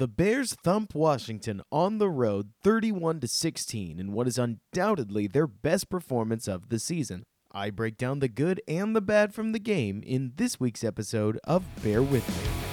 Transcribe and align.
The 0.00 0.08
Bears 0.08 0.54
thump 0.54 0.94
Washington 0.94 1.60
on 1.70 1.98
the 1.98 2.08
road 2.08 2.52
31 2.64 3.20
to 3.20 3.28
16 3.28 4.00
in 4.00 4.12
what 4.12 4.26
is 4.26 4.38
undoubtedly 4.38 5.26
their 5.26 5.46
best 5.46 5.90
performance 5.90 6.48
of 6.48 6.70
the 6.70 6.78
season. 6.78 7.24
I 7.52 7.68
break 7.68 7.98
down 7.98 8.20
the 8.20 8.28
good 8.28 8.62
and 8.66 8.96
the 8.96 9.02
bad 9.02 9.34
from 9.34 9.52
the 9.52 9.58
game 9.58 10.02
in 10.02 10.32
this 10.36 10.58
week's 10.58 10.84
episode 10.84 11.38
of 11.44 11.64
Bear 11.82 12.02
With 12.02 12.26
Me. 12.26 12.69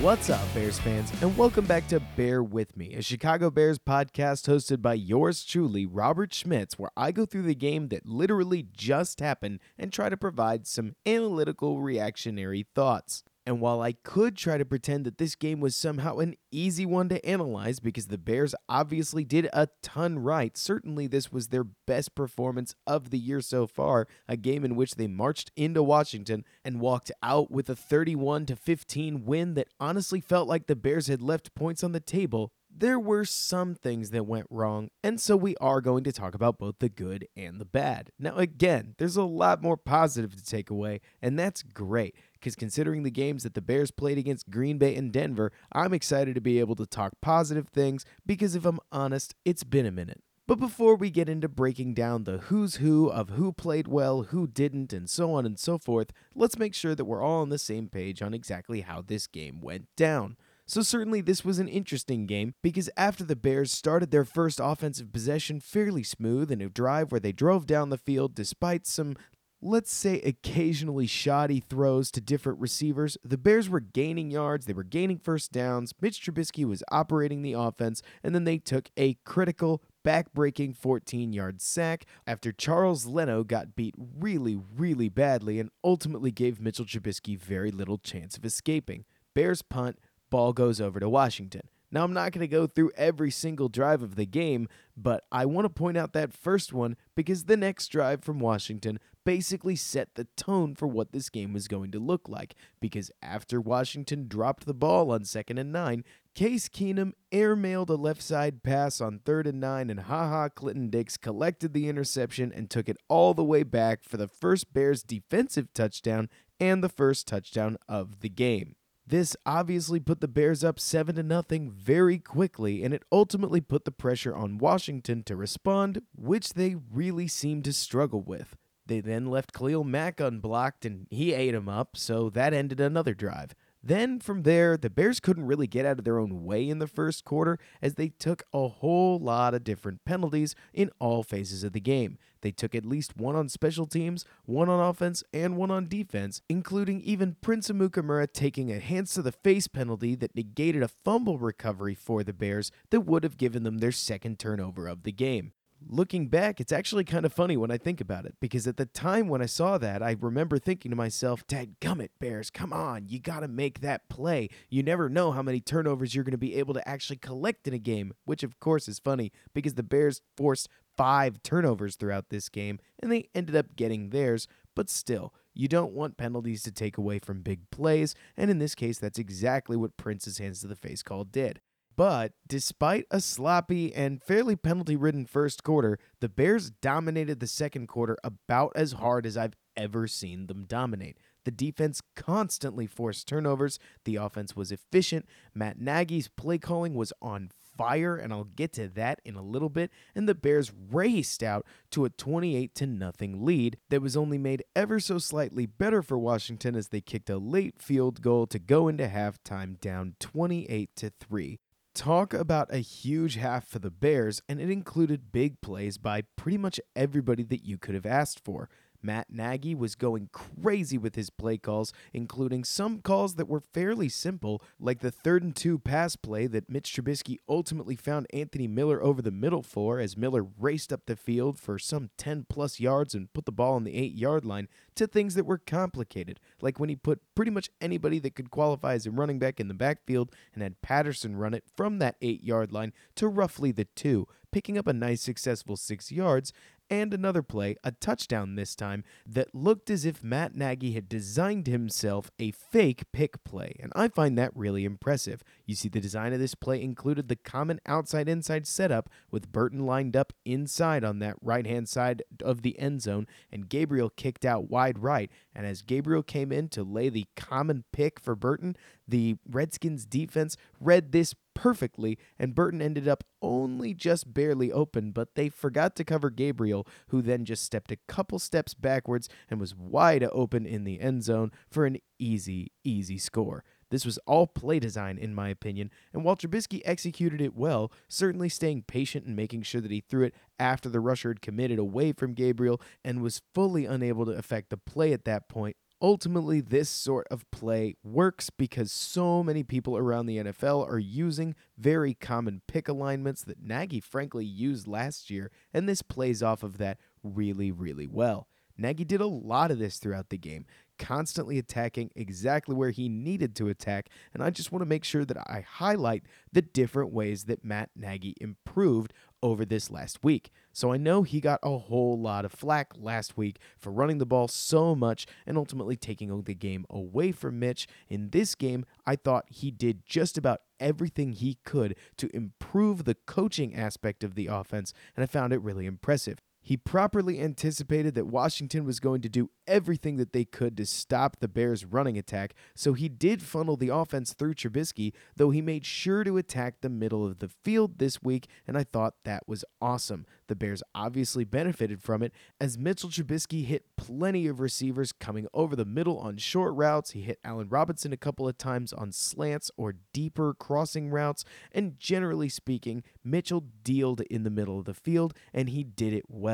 What's 0.00 0.30
up, 0.30 0.54
Bears 0.54 0.78
fans, 0.78 1.12
and 1.20 1.36
welcome 1.36 1.66
back 1.66 1.86
to 1.88 2.00
Bear 2.00 2.42
With 2.42 2.74
Me, 2.74 2.94
a 2.94 3.02
Chicago 3.02 3.50
Bears 3.50 3.78
podcast 3.78 4.48
hosted 4.48 4.80
by 4.80 4.94
yours 4.94 5.44
truly, 5.44 5.84
Robert 5.84 6.32
Schmitz, 6.32 6.78
where 6.78 6.90
I 6.96 7.12
go 7.12 7.26
through 7.26 7.42
the 7.42 7.54
game 7.54 7.88
that 7.88 8.06
literally 8.06 8.66
just 8.72 9.20
happened 9.20 9.60
and 9.76 9.92
try 9.92 10.08
to 10.08 10.16
provide 10.16 10.66
some 10.66 10.94
analytical 11.04 11.82
reactionary 11.82 12.66
thoughts. 12.74 13.24
And 13.46 13.60
while 13.60 13.80
I 13.80 13.92
could 13.92 14.36
try 14.36 14.58
to 14.58 14.64
pretend 14.64 15.04
that 15.06 15.18
this 15.18 15.34
game 15.34 15.60
was 15.60 15.74
somehow 15.74 16.18
an 16.18 16.34
easy 16.50 16.84
one 16.84 17.08
to 17.08 17.24
analyze 17.24 17.80
because 17.80 18.06
the 18.08 18.18
Bears 18.18 18.54
obviously 18.68 19.24
did 19.24 19.48
a 19.52 19.68
ton 19.82 20.18
right, 20.18 20.56
certainly 20.56 21.06
this 21.06 21.32
was 21.32 21.48
their 21.48 21.64
best 21.64 22.14
performance 22.14 22.74
of 22.86 23.10
the 23.10 23.18
year 23.18 23.40
so 23.40 23.66
far, 23.66 24.06
a 24.28 24.36
game 24.36 24.64
in 24.64 24.76
which 24.76 24.96
they 24.96 25.06
marched 25.06 25.50
into 25.56 25.82
Washington 25.82 26.44
and 26.64 26.80
walked 26.80 27.10
out 27.22 27.50
with 27.50 27.70
a 27.70 27.76
31 27.76 28.46
to 28.46 28.56
15 28.56 29.24
win 29.24 29.54
that 29.54 29.68
honestly 29.80 30.20
felt 30.20 30.48
like 30.48 30.66
the 30.66 30.76
Bears 30.76 31.06
had 31.06 31.22
left 31.22 31.54
points 31.54 31.82
on 31.82 31.92
the 31.92 32.00
table 32.00 32.52
there 32.74 33.00
were 33.00 33.24
some 33.24 33.74
things 33.74 34.10
that 34.10 34.26
went 34.26 34.46
wrong, 34.48 34.90
and 35.02 35.20
so 35.20 35.36
we 35.36 35.56
are 35.56 35.80
going 35.80 36.04
to 36.04 36.12
talk 36.12 36.34
about 36.34 36.58
both 36.58 36.76
the 36.78 36.88
good 36.88 37.26
and 37.36 37.60
the 37.60 37.64
bad. 37.64 38.10
Now, 38.18 38.36
again, 38.36 38.94
there's 38.98 39.16
a 39.16 39.24
lot 39.24 39.62
more 39.62 39.76
positive 39.76 40.36
to 40.36 40.44
take 40.44 40.70
away, 40.70 41.00
and 41.20 41.38
that's 41.38 41.62
great 41.62 42.14
because 42.40 42.56
considering 42.56 43.02
the 43.02 43.10
games 43.10 43.42
that 43.42 43.54
the 43.54 43.60
Bears 43.60 43.90
played 43.90 44.18
against 44.18 44.50
Green 44.50 44.78
Bay 44.78 44.96
and 44.96 45.12
Denver, 45.12 45.52
I'm 45.72 45.92
excited 45.92 46.34
to 46.34 46.40
be 46.40 46.58
able 46.58 46.76
to 46.76 46.86
talk 46.86 47.12
positive 47.20 47.68
things 47.68 48.04
because 48.26 48.54
if 48.54 48.64
I'm 48.64 48.80
honest, 48.90 49.34
it's 49.44 49.64
been 49.64 49.86
a 49.86 49.92
minute. 49.92 50.22
But 50.50 50.58
before 50.58 50.96
we 50.96 51.10
get 51.10 51.28
into 51.28 51.48
breaking 51.48 51.94
down 51.94 52.24
the 52.24 52.38
who's 52.38 52.76
who 52.76 53.08
of 53.08 53.30
who 53.30 53.52
played 53.52 53.86
well, 53.86 54.24
who 54.24 54.48
didn't, 54.48 54.92
and 54.92 55.08
so 55.08 55.32
on 55.32 55.46
and 55.46 55.56
so 55.56 55.78
forth, 55.78 56.10
let's 56.34 56.58
make 56.58 56.74
sure 56.74 56.96
that 56.96 57.04
we're 57.04 57.22
all 57.22 57.42
on 57.42 57.50
the 57.50 57.58
same 57.58 57.88
page 57.88 58.20
on 58.20 58.34
exactly 58.34 58.80
how 58.80 59.00
this 59.00 59.28
game 59.28 59.60
went 59.60 59.86
down. 59.96 60.36
So, 60.66 60.82
certainly, 60.82 61.20
this 61.20 61.44
was 61.44 61.60
an 61.60 61.68
interesting 61.68 62.26
game 62.26 62.54
because 62.62 62.90
after 62.96 63.22
the 63.22 63.36
Bears 63.36 63.70
started 63.70 64.10
their 64.10 64.24
first 64.24 64.60
offensive 64.60 65.12
possession 65.12 65.60
fairly 65.60 66.02
smooth 66.02 66.50
in 66.50 66.60
a 66.60 66.68
drive 66.68 67.12
where 67.12 67.20
they 67.20 67.32
drove 67.32 67.66
down 67.66 67.90
the 67.90 67.98
field 67.98 68.34
despite 68.34 68.88
some 68.88 69.16
let's 69.62 69.92
say 69.92 70.20
occasionally 70.22 71.06
shoddy 71.06 71.60
throws 71.60 72.10
to 72.12 72.20
different 72.20 72.60
receivers, 72.60 73.18
the 73.22 73.38
Bears 73.38 73.68
were 73.68 73.80
gaining 73.80 74.30
yards, 74.30 74.66
they 74.66 74.72
were 74.72 74.84
gaining 74.84 75.18
first 75.18 75.52
downs, 75.52 75.94
Mitch 76.00 76.20
Trubisky 76.20 76.64
was 76.64 76.82
operating 76.90 77.42
the 77.42 77.52
offense, 77.52 78.02
and 78.22 78.34
then 78.34 78.44
they 78.44 78.58
took 78.58 78.90
a 78.96 79.14
critical 79.24 79.82
back-breaking 80.02 80.74
14-yard 80.74 81.60
sack 81.60 82.06
after 82.26 82.52
Charles 82.52 83.06
Leno 83.06 83.44
got 83.44 83.76
beat 83.76 83.94
really, 83.98 84.56
really 84.76 85.08
badly 85.08 85.60
and 85.60 85.70
ultimately 85.84 86.30
gave 86.30 86.60
Mitchell 86.60 86.86
Trubisky 86.86 87.38
very 87.38 87.70
little 87.70 87.98
chance 87.98 88.36
of 88.36 88.44
escaping. 88.44 89.04
Bears 89.34 89.62
punt, 89.62 89.98
ball 90.30 90.52
goes 90.52 90.80
over 90.80 91.00
to 91.00 91.08
Washington. 91.08 91.62
Now, 91.92 92.04
I'm 92.04 92.12
not 92.12 92.30
going 92.30 92.40
to 92.40 92.48
go 92.48 92.68
through 92.68 92.92
every 92.96 93.32
single 93.32 93.68
drive 93.68 94.00
of 94.00 94.14
the 94.14 94.24
game, 94.24 94.68
but 94.96 95.24
I 95.32 95.44
want 95.44 95.64
to 95.64 95.70
point 95.70 95.96
out 95.96 96.12
that 96.12 96.32
first 96.32 96.72
one 96.72 96.96
because 97.16 97.44
the 97.44 97.56
next 97.56 97.88
drive 97.88 98.22
from 98.22 98.38
Washington 98.38 99.00
basically 99.24 99.76
set 99.76 100.14
the 100.14 100.26
tone 100.36 100.74
for 100.74 100.86
what 100.86 101.12
this 101.12 101.28
game 101.28 101.52
was 101.52 101.68
going 101.68 101.90
to 101.92 101.98
look 101.98 102.28
like. 102.28 102.54
Because 102.80 103.10
after 103.22 103.60
Washington 103.60 104.26
dropped 104.28 104.66
the 104.66 104.74
ball 104.74 105.10
on 105.10 105.24
second 105.24 105.58
and 105.58 105.72
nine, 105.72 106.04
Case 106.34 106.68
Keenum 106.68 107.12
airmailed 107.32 107.90
a 107.90 107.94
left 107.94 108.22
side 108.22 108.62
pass 108.62 109.00
on 109.00 109.18
third 109.18 109.46
and 109.46 109.60
nine, 109.60 109.90
and 109.90 110.00
Ha 110.00 110.28
Ha 110.28 110.48
Clinton 110.48 110.88
Dix 110.88 111.16
collected 111.16 111.72
the 111.72 111.88
interception 111.88 112.52
and 112.54 112.70
took 112.70 112.88
it 112.88 112.96
all 113.08 113.34
the 113.34 113.44
way 113.44 113.62
back 113.62 114.04
for 114.04 114.16
the 114.16 114.28
first 114.28 114.72
Bears 114.72 115.02
defensive 115.02 115.72
touchdown 115.74 116.28
and 116.60 116.84
the 116.84 116.88
first 116.88 117.26
touchdown 117.26 117.76
of 117.88 118.20
the 118.20 118.28
game. 118.28 118.76
This 119.06 119.36
obviously 119.44 119.98
put 119.98 120.20
the 120.20 120.28
Bears 120.28 120.62
up 120.62 120.78
7 120.78 121.16
to 121.16 121.24
nothing 121.24 121.68
very 121.68 122.18
quickly 122.18 122.84
and 122.84 122.94
it 122.94 123.02
ultimately 123.10 123.60
put 123.60 123.84
the 123.84 123.90
pressure 123.90 124.36
on 124.36 124.58
Washington 124.58 125.24
to 125.24 125.34
respond, 125.34 126.02
which 126.14 126.50
they 126.50 126.76
really 126.92 127.26
seemed 127.26 127.64
to 127.64 127.72
struggle 127.72 128.22
with. 128.22 128.56
They 128.90 128.98
then 128.98 129.26
left 129.26 129.52
Khalil 129.52 129.84
Mack 129.84 130.18
unblocked 130.18 130.84
and 130.84 131.06
he 131.10 131.32
ate 131.32 131.54
him 131.54 131.68
up, 131.68 131.96
so 131.96 132.28
that 132.30 132.52
ended 132.52 132.80
another 132.80 133.14
drive. 133.14 133.54
Then 133.80 134.18
from 134.18 134.42
there, 134.42 134.76
the 134.76 134.90
Bears 134.90 135.20
couldn't 135.20 135.46
really 135.46 135.68
get 135.68 135.86
out 135.86 136.00
of 136.00 136.04
their 136.04 136.18
own 136.18 136.44
way 136.44 136.68
in 136.68 136.80
the 136.80 136.88
first 136.88 137.24
quarter 137.24 137.60
as 137.80 137.94
they 137.94 138.08
took 138.08 138.42
a 138.52 138.66
whole 138.66 139.20
lot 139.20 139.54
of 139.54 139.62
different 139.62 140.04
penalties 140.04 140.56
in 140.74 140.90
all 140.98 141.22
phases 141.22 141.62
of 141.62 141.72
the 141.72 141.78
game. 141.78 142.18
They 142.40 142.50
took 142.50 142.74
at 142.74 142.84
least 142.84 143.16
one 143.16 143.36
on 143.36 143.48
special 143.48 143.86
teams, 143.86 144.24
one 144.44 144.68
on 144.68 144.80
offense, 144.80 145.22
and 145.32 145.56
one 145.56 145.70
on 145.70 145.86
defense, 145.86 146.42
including 146.48 147.00
even 147.02 147.36
Prince 147.40 147.68
Amukamara 147.68 148.32
taking 148.32 148.72
a 148.72 148.80
hands 148.80 149.14
to 149.14 149.22
the 149.22 149.30
face 149.30 149.68
penalty 149.68 150.16
that 150.16 150.34
negated 150.34 150.82
a 150.82 150.88
fumble 150.88 151.38
recovery 151.38 151.94
for 151.94 152.24
the 152.24 152.32
Bears 152.32 152.72
that 152.90 153.02
would 153.02 153.22
have 153.22 153.36
given 153.36 153.62
them 153.62 153.78
their 153.78 153.92
second 153.92 154.40
turnover 154.40 154.88
of 154.88 155.04
the 155.04 155.12
game 155.12 155.52
looking 155.88 156.28
back, 156.28 156.60
it's 156.60 156.72
actually 156.72 157.04
kind 157.04 157.24
of 157.24 157.32
funny 157.32 157.56
when 157.56 157.70
I 157.70 157.78
think 157.78 158.00
about 158.00 158.26
it 158.26 158.34
because 158.40 158.66
at 158.66 158.76
the 158.76 158.86
time 158.86 159.28
when 159.28 159.42
I 159.42 159.46
saw 159.46 159.78
that, 159.78 160.02
I 160.02 160.16
remember 160.18 160.58
thinking 160.58 160.90
to 160.90 160.96
myself, 160.96 161.46
Dad 161.46 161.80
gummit, 161.80 162.10
Bears, 162.18 162.50
come 162.50 162.72
on, 162.72 163.06
you 163.08 163.18
got 163.20 163.40
to 163.40 163.48
make 163.48 163.80
that 163.80 164.08
play. 164.08 164.48
You 164.68 164.82
never 164.82 165.08
know 165.08 165.32
how 165.32 165.42
many 165.42 165.60
turnovers 165.60 166.14
you're 166.14 166.24
going 166.24 166.32
to 166.32 166.38
be 166.38 166.56
able 166.56 166.74
to 166.74 166.88
actually 166.88 167.16
collect 167.16 167.66
in 167.66 167.74
a 167.74 167.78
game, 167.78 168.12
which 168.24 168.42
of 168.42 168.60
course 168.60 168.88
is 168.88 168.98
funny 168.98 169.32
because 169.54 169.74
the 169.74 169.82
Bears 169.82 170.20
forced 170.36 170.68
five 170.96 171.42
turnovers 171.42 171.96
throughout 171.96 172.28
this 172.28 172.48
game 172.48 172.78
and 173.00 173.10
they 173.10 173.28
ended 173.34 173.56
up 173.56 173.76
getting 173.76 174.10
theirs, 174.10 174.46
but 174.74 174.90
still, 174.90 175.34
you 175.54 175.68
don't 175.68 175.92
want 175.92 176.16
penalties 176.16 176.62
to 176.62 176.72
take 176.72 176.96
away 176.96 177.18
from 177.18 177.42
big 177.42 177.70
plays, 177.70 178.14
and 178.36 178.50
in 178.50 178.58
this 178.58 178.74
case, 178.74 178.98
that's 178.98 179.18
exactly 179.18 179.76
what 179.76 179.96
Prince's 179.96 180.38
hands 180.38 180.60
to 180.60 180.66
the 180.66 180.76
face 180.76 181.02
call 181.02 181.24
did. 181.24 181.60
But 181.96 182.32
despite 182.46 183.06
a 183.10 183.20
sloppy 183.20 183.94
and 183.94 184.22
fairly 184.22 184.56
penalty 184.56 184.96
ridden 184.96 185.26
first 185.26 185.62
quarter, 185.62 185.98
the 186.20 186.28
Bears 186.28 186.70
dominated 186.70 187.40
the 187.40 187.46
second 187.46 187.88
quarter 187.88 188.16
about 188.24 188.72
as 188.74 188.92
hard 188.92 189.26
as 189.26 189.36
I've 189.36 189.56
ever 189.76 190.06
seen 190.06 190.46
them 190.46 190.64
dominate. 190.64 191.18
The 191.44 191.50
defense 191.50 192.02
constantly 192.16 192.86
forced 192.86 193.26
turnovers, 193.26 193.78
the 194.04 194.16
offense 194.16 194.54
was 194.54 194.70
efficient, 194.70 195.26
Matt 195.54 195.80
Nagy's 195.80 196.28
play 196.28 196.58
calling 196.58 196.94
was 196.94 197.12
on 197.22 197.50
fire, 197.76 198.16
and 198.16 198.32
I'll 198.32 198.44
get 198.44 198.74
to 198.74 198.88
that 198.88 199.20
in 199.24 199.36
a 199.36 199.42
little 199.42 199.70
bit, 199.70 199.90
and 200.14 200.28
the 200.28 200.34
Bears 200.34 200.70
raced 200.90 201.42
out 201.42 201.66
to 201.92 202.04
a 202.04 202.10
28 202.10 202.74
to 202.74 202.86
nothing 202.86 203.44
lead 203.44 203.78
that 203.88 204.02
was 204.02 204.16
only 204.16 204.36
made 204.36 204.64
ever 204.76 205.00
so 205.00 205.18
slightly 205.18 205.64
better 205.64 206.02
for 206.02 206.18
Washington 206.18 206.76
as 206.76 206.88
they 206.88 207.00
kicked 207.00 207.30
a 207.30 207.38
late 207.38 207.80
field 207.80 208.20
goal 208.20 208.46
to 208.48 208.58
go 208.58 208.88
into 208.88 209.06
halftime 209.06 209.80
down 209.80 210.14
28 210.20 210.90
to 210.96 211.10
3. 211.18 211.58
Talk 212.00 212.32
about 212.32 212.72
a 212.72 212.78
huge 212.78 213.34
half 213.34 213.68
for 213.68 213.78
the 213.78 213.90
Bears, 213.90 214.40
and 214.48 214.58
it 214.58 214.70
included 214.70 215.32
big 215.32 215.60
plays 215.60 215.98
by 215.98 216.22
pretty 216.34 216.56
much 216.56 216.80
everybody 216.96 217.42
that 217.42 217.62
you 217.62 217.76
could 217.76 217.94
have 217.94 218.06
asked 218.06 218.42
for. 218.42 218.70
Matt 219.02 219.30
Nagy 219.30 219.74
was 219.74 219.94
going 219.94 220.28
crazy 220.32 220.98
with 220.98 221.14
his 221.14 221.30
play 221.30 221.58
calls, 221.58 221.92
including 222.12 222.64
some 222.64 223.00
calls 223.00 223.34
that 223.36 223.48
were 223.48 223.60
fairly 223.60 224.08
simple, 224.08 224.62
like 224.78 225.00
the 225.00 225.10
third 225.10 225.42
and 225.42 225.54
two 225.54 225.78
pass 225.78 226.16
play 226.16 226.46
that 226.46 226.70
Mitch 226.70 226.92
Trubisky 226.94 227.38
ultimately 227.48 227.96
found 227.96 228.26
Anthony 228.32 228.68
Miller 228.68 229.02
over 229.02 229.22
the 229.22 229.30
middle 229.30 229.62
for 229.62 230.00
as 230.00 230.16
Miller 230.16 230.46
raced 230.58 230.92
up 230.92 231.06
the 231.06 231.16
field 231.16 231.58
for 231.58 231.78
some 231.78 232.10
10 232.16 232.46
plus 232.48 232.80
yards 232.80 233.14
and 233.14 233.32
put 233.32 233.46
the 233.46 233.52
ball 233.52 233.74
on 233.74 233.84
the 233.84 233.96
8 233.96 234.12
yard 234.14 234.44
line, 234.44 234.68
to 234.94 235.06
things 235.06 235.34
that 235.34 235.46
were 235.46 235.58
complicated, 235.58 236.40
like 236.60 236.78
when 236.78 236.88
he 236.88 236.96
put 236.96 237.20
pretty 237.34 237.50
much 237.50 237.70
anybody 237.80 238.18
that 238.18 238.34
could 238.34 238.50
qualify 238.50 238.94
as 238.94 239.06
a 239.06 239.10
running 239.10 239.38
back 239.38 239.58
in 239.58 239.68
the 239.68 239.74
backfield 239.74 240.30
and 240.52 240.62
had 240.62 240.82
Patterson 240.82 241.36
run 241.36 241.54
it 241.54 241.64
from 241.76 241.98
that 241.98 242.16
8 242.20 242.42
yard 242.44 242.72
line 242.72 242.92
to 243.16 243.28
roughly 243.28 243.72
the 243.72 243.84
2, 243.84 244.26
picking 244.52 244.76
up 244.76 244.86
a 244.86 244.92
nice 244.92 245.22
successful 245.22 245.76
6 245.76 246.12
yards, 246.12 246.52
and 246.90 247.14
another 247.14 247.42
play, 247.42 247.76
a 247.84 247.92
touchdown 247.92 248.56
this 248.56 248.74
time, 248.74 249.04
that 249.24 249.54
looked 249.54 249.88
as 249.88 250.04
if 250.04 250.24
Matt 250.24 250.54
Nagy 250.54 250.92
had 250.92 251.08
designed 251.08 251.66
himself 251.66 252.30
a 252.38 252.50
fake 252.50 253.04
pick 253.12 253.42
play, 253.44 253.76
and 253.80 253.92
I 253.94 254.08
find 254.08 254.36
that 254.36 254.54
really 254.56 254.84
impressive. 254.84 255.42
You 255.64 255.74
see, 255.76 255.88
the 255.88 256.00
design 256.00 256.32
of 256.32 256.40
this 256.40 256.54
play 256.54 256.82
included 256.82 257.28
the 257.28 257.36
common 257.36 257.80
outside 257.86 258.28
inside 258.28 258.66
setup 258.66 259.08
with 259.30 259.52
Burton 259.52 259.86
lined 259.86 260.16
up 260.16 260.32
inside 260.44 261.04
on 261.04 261.20
that 261.20 261.36
right 261.40 261.66
hand 261.66 261.88
side 261.88 262.22
of 262.42 262.62
the 262.62 262.78
end 262.78 263.02
zone, 263.02 263.26
and 263.50 263.68
Gabriel 263.68 264.10
kicked 264.10 264.44
out 264.44 264.68
wide 264.68 264.98
right. 264.98 265.30
And 265.54 265.66
as 265.66 265.82
Gabriel 265.82 266.22
came 266.22 266.52
in 266.52 266.68
to 266.70 266.82
lay 266.82 267.08
the 267.08 267.26
common 267.36 267.84
pick 267.92 268.18
for 268.20 268.34
Burton, 268.34 268.76
The 269.06 269.36
Redskins 269.48 270.06
defense 270.06 270.56
read 270.80 271.12
this 271.12 271.34
perfectly, 271.54 272.18
and 272.38 272.54
Burton 272.54 272.82
ended 272.82 273.08
up 273.08 273.24
only 273.42 273.94
just 273.94 274.32
barely 274.32 274.72
open, 274.72 275.12
but 275.12 275.34
they 275.34 275.48
forgot 275.48 275.96
to 275.96 276.04
cover 276.04 276.30
Gabriel, 276.30 276.86
who 277.08 277.22
then 277.22 277.44
just 277.44 277.64
stepped 277.64 277.92
a 277.92 277.98
couple 278.08 278.38
steps 278.38 278.74
backwards 278.74 279.28
and 279.48 279.60
was 279.60 279.74
wide 279.74 280.26
open 280.32 280.66
in 280.66 280.84
the 280.84 281.00
end 281.00 281.22
zone 281.24 281.50
for 281.68 281.86
an 281.86 281.98
easy, 282.18 282.72
easy 282.84 283.18
score. 283.18 283.64
This 283.90 284.04
was 284.04 284.18
all 284.18 284.46
play 284.46 284.78
design, 284.78 285.18
in 285.18 285.34
my 285.34 285.48
opinion, 285.48 285.90
and 286.12 286.24
while 286.24 286.36
Trubisky 286.36 286.80
executed 286.84 287.40
it 287.40 287.56
well, 287.56 287.90
certainly 288.08 288.48
staying 288.48 288.82
patient 288.82 289.26
and 289.26 289.34
making 289.34 289.62
sure 289.62 289.80
that 289.80 289.90
he 289.90 290.00
threw 290.00 290.24
it 290.24 290.34
after 290.60 290.88
the 290.88 291.00
rusher 291.00 291.30
had 291.30 291.42
committed 291.42 291.78
away 291.78 292.12
from 292.12 292.34
Gabriel 292.34 292.80
and 293.04 293.20
was 293.20 293.42
fully 293.52 293.86
unable 293.86 294.24
to 294.26 294.32
affect 294.32 294.70
the 294.70 294.76
play 294.76 295.12
at 295.12 295.24
that 295.24 295.48
point, 295.48 295.76
Ultimately, 296.02 296.62
this 296.62 296.88
sort 296.88 297.26
of 297.30 297.50
play 297.50 297.94
works 298.02 298.48
because 298.48 298.90
so 298.90 299.42
many 299.42 299.62
people 299.62 299.98
around 299.98 300.26
the 300.26 300.38
NFL 300.38 300.88
are 300.88 300.98
using 300.98 301.54
very 301.76 302.14
common 302.14 302.62
pick 302.66 302.88
alignments 302.88 303.44
that 303.44 303.62
Nagy 303.62 304.00
frankly 304.00 304.46
used 304.46 304.88
last 304.88 305.28
year, 305.28 305.50
and 305.74 305.86
this 305.86 306.00
plays 306.00 306.42
off 306.42 306.62
of 306.62 306.78
that 306.78 306.96
really, 307.22 307.70
really 307.70 308.06
well. 308.06 308.48
Nagy 308.78 309.04
did 309.04 309.20
a 309.20 309.26
lot 309.26 309.70
of 309.70 309.78
this 309.78 309.98
throughout 309.98 310.30
the 310.30 310.38
game, 310.38 310.64
constantly 310.98 311.58
attacking 311.58 312.10
exactly 312.16 312.74
where 312.74 312.90
he 312.90 313.10
needed 313.10 313.54
to 313.56 313.68
attack, 313.68 314.08
and 314.32 314.42
I 314.42 314.48
just 314.48 314.72
want 314.72 314.80
to 314.80 314.88
make 314.88 315.04
sure 315.04 315.26
that 315.26 315.36
I 315.36 315.64
highlight 315.68 316.22
the 316.50 316.62
different 316.62 317.12
ways 317.12 317.44
that 317.44 317.62
Matt 317.62 317.90
Nagy 317.94 318.34
improved 318.40 319.12
over 319.42 319.64
this 319.64 319.90
last 319.90 320.22
week. 320.22 320.50
So 320.72 320.92
I 320.92 320.96
know 320.96 321.22
he 321.22 321.40
got 321.40 321.60
a 321.62 321.78
whole 321.78 322.18
lot 322.18 322.44
of 322.44 322.52
flack 322.52 322.92
last 322.96 323.36
week 323.36 323.58
for 323.78 323.90
running 323.90 324.18
the 324.18 324.26
ball 324.26 324.48
so 324.48 324.94
much 324.94 325.26
and 325.46 325.56
ultimately 325.56 325.96
taking 325.96 326.42
the 326.42 326.54
game 326.54 326.86
away 326.88 327.32
from 327.32 327.58
Mitch. 327.58 327.86
In 328.08 328.30
this 328.30 328.54
game, 328.54 328.84
I 329.06 329.16
thought 329.16 329.46
he 329.48 329.70
did 329.70 330.06
just 330.06 330.38
about 330.38 330.62
everything 330.78 331.32
he 331.32 331.58
could 331.64 331.96
to 332.16 332.34
improve 332.34 333.04
the 333.04 333.16
coaching 333.26 333.74
aspect 333.74 334.24
of 334.24 334.34
the 334.34 334.46
offense, 334.46 334.92
and 335.16 335.22
I 335.22 335.26
found 335.26 335.52
it 335.52 335.62
really 335.62 335.86
impressive. 335.86 336.40
He 336.62 336.76
properly 336.76 337.40
anticipated 337.40 338.14
that 338.14 338.26
Washington 338.26 338.84
was 338.84 339.00
going 339.00 339.22
to 339.22 339.28
do 339.28 339.50
everything 339.66 340.16
that 340.18 340.32
they 340.32 340.44
could 340.44 340.76
to 340.76 340.84
stop 340.84 341.38
the 341.38 341.48
Bears' 341.48 341.84
running 341.84 342.18
attack, 342.18 342.54
so 342.74 342.92
he 342.92 343.08
did 343.08 343.42
funnel 343.42 343.76
the 343.76 343.88
offense 343.88 344.34
through 344.34 344.54
Trubisky, 344.54 345.12
though 345.36 345.50
he 345.50 345.62
made 345.62 345.86
sure 345.86 346.22
to 346.24 346.36
attack 346.36 346.80
the 346.80 346.88
middle 346.88 347.24
of 347.24 347.38
the 347.38 347.48
field 347.48 347.98
this 347.98 348.22
week, 348.22 348.46
and 348.66 348.76
I 348.76 348.84
thought 348.84 349.14
that 349.24 349.48
was 349.48 349.64
awesome. 349.80 350.26
The 350.48 350.56
Bears 350.56 350.82
obviously 350.94 351.44
benefited 351.44 352.02
from 352.02 352.22
it, 352.22 352.32
as 352.60 352.76
Mitchell 352.76 353.10
Trubisky 353.10 353.64
hit 353.64 353.84
plenty 353.96 354.46
of 354.46 354.60
receivers 354.60 355.12
coming 355.12 355.46
over 355.54 355.76
the 355.76 355.84
middle 355.84 356.18
on 356.18 356.36
short 356.36 356.74
routes. 356.74 357.12
He 357.12 357.22
hit 357.22 357.38
Allen 357.44 357.68
Robinson 357.68 358.12
a 358.12 358.16
couple 358.16 358.48
of 358.48 358.58
times 358.58 358.92
on 358.92 359.12
slants 359.12 359.70
or 359.76 359.94
deeper 360.12 360.52
crossing 360.54 361.10
routes, 361.10 361.44
and 361.72 361.98
generally 361.98 362.48
speaking, 362.48 363.02
Mitchell 363.24 363.64
dealed 363.82 364.20
in 364.22 364.42
the 364.42 364.50
middle 364.50 364.78
of 364.78 364.84
the 364.84 364.94
field, 364.94 365.34
and 365.54 365.70
he 365.70 365.84
did 365.84 366.12
it 366.12 366.24
well. 366.28 366.49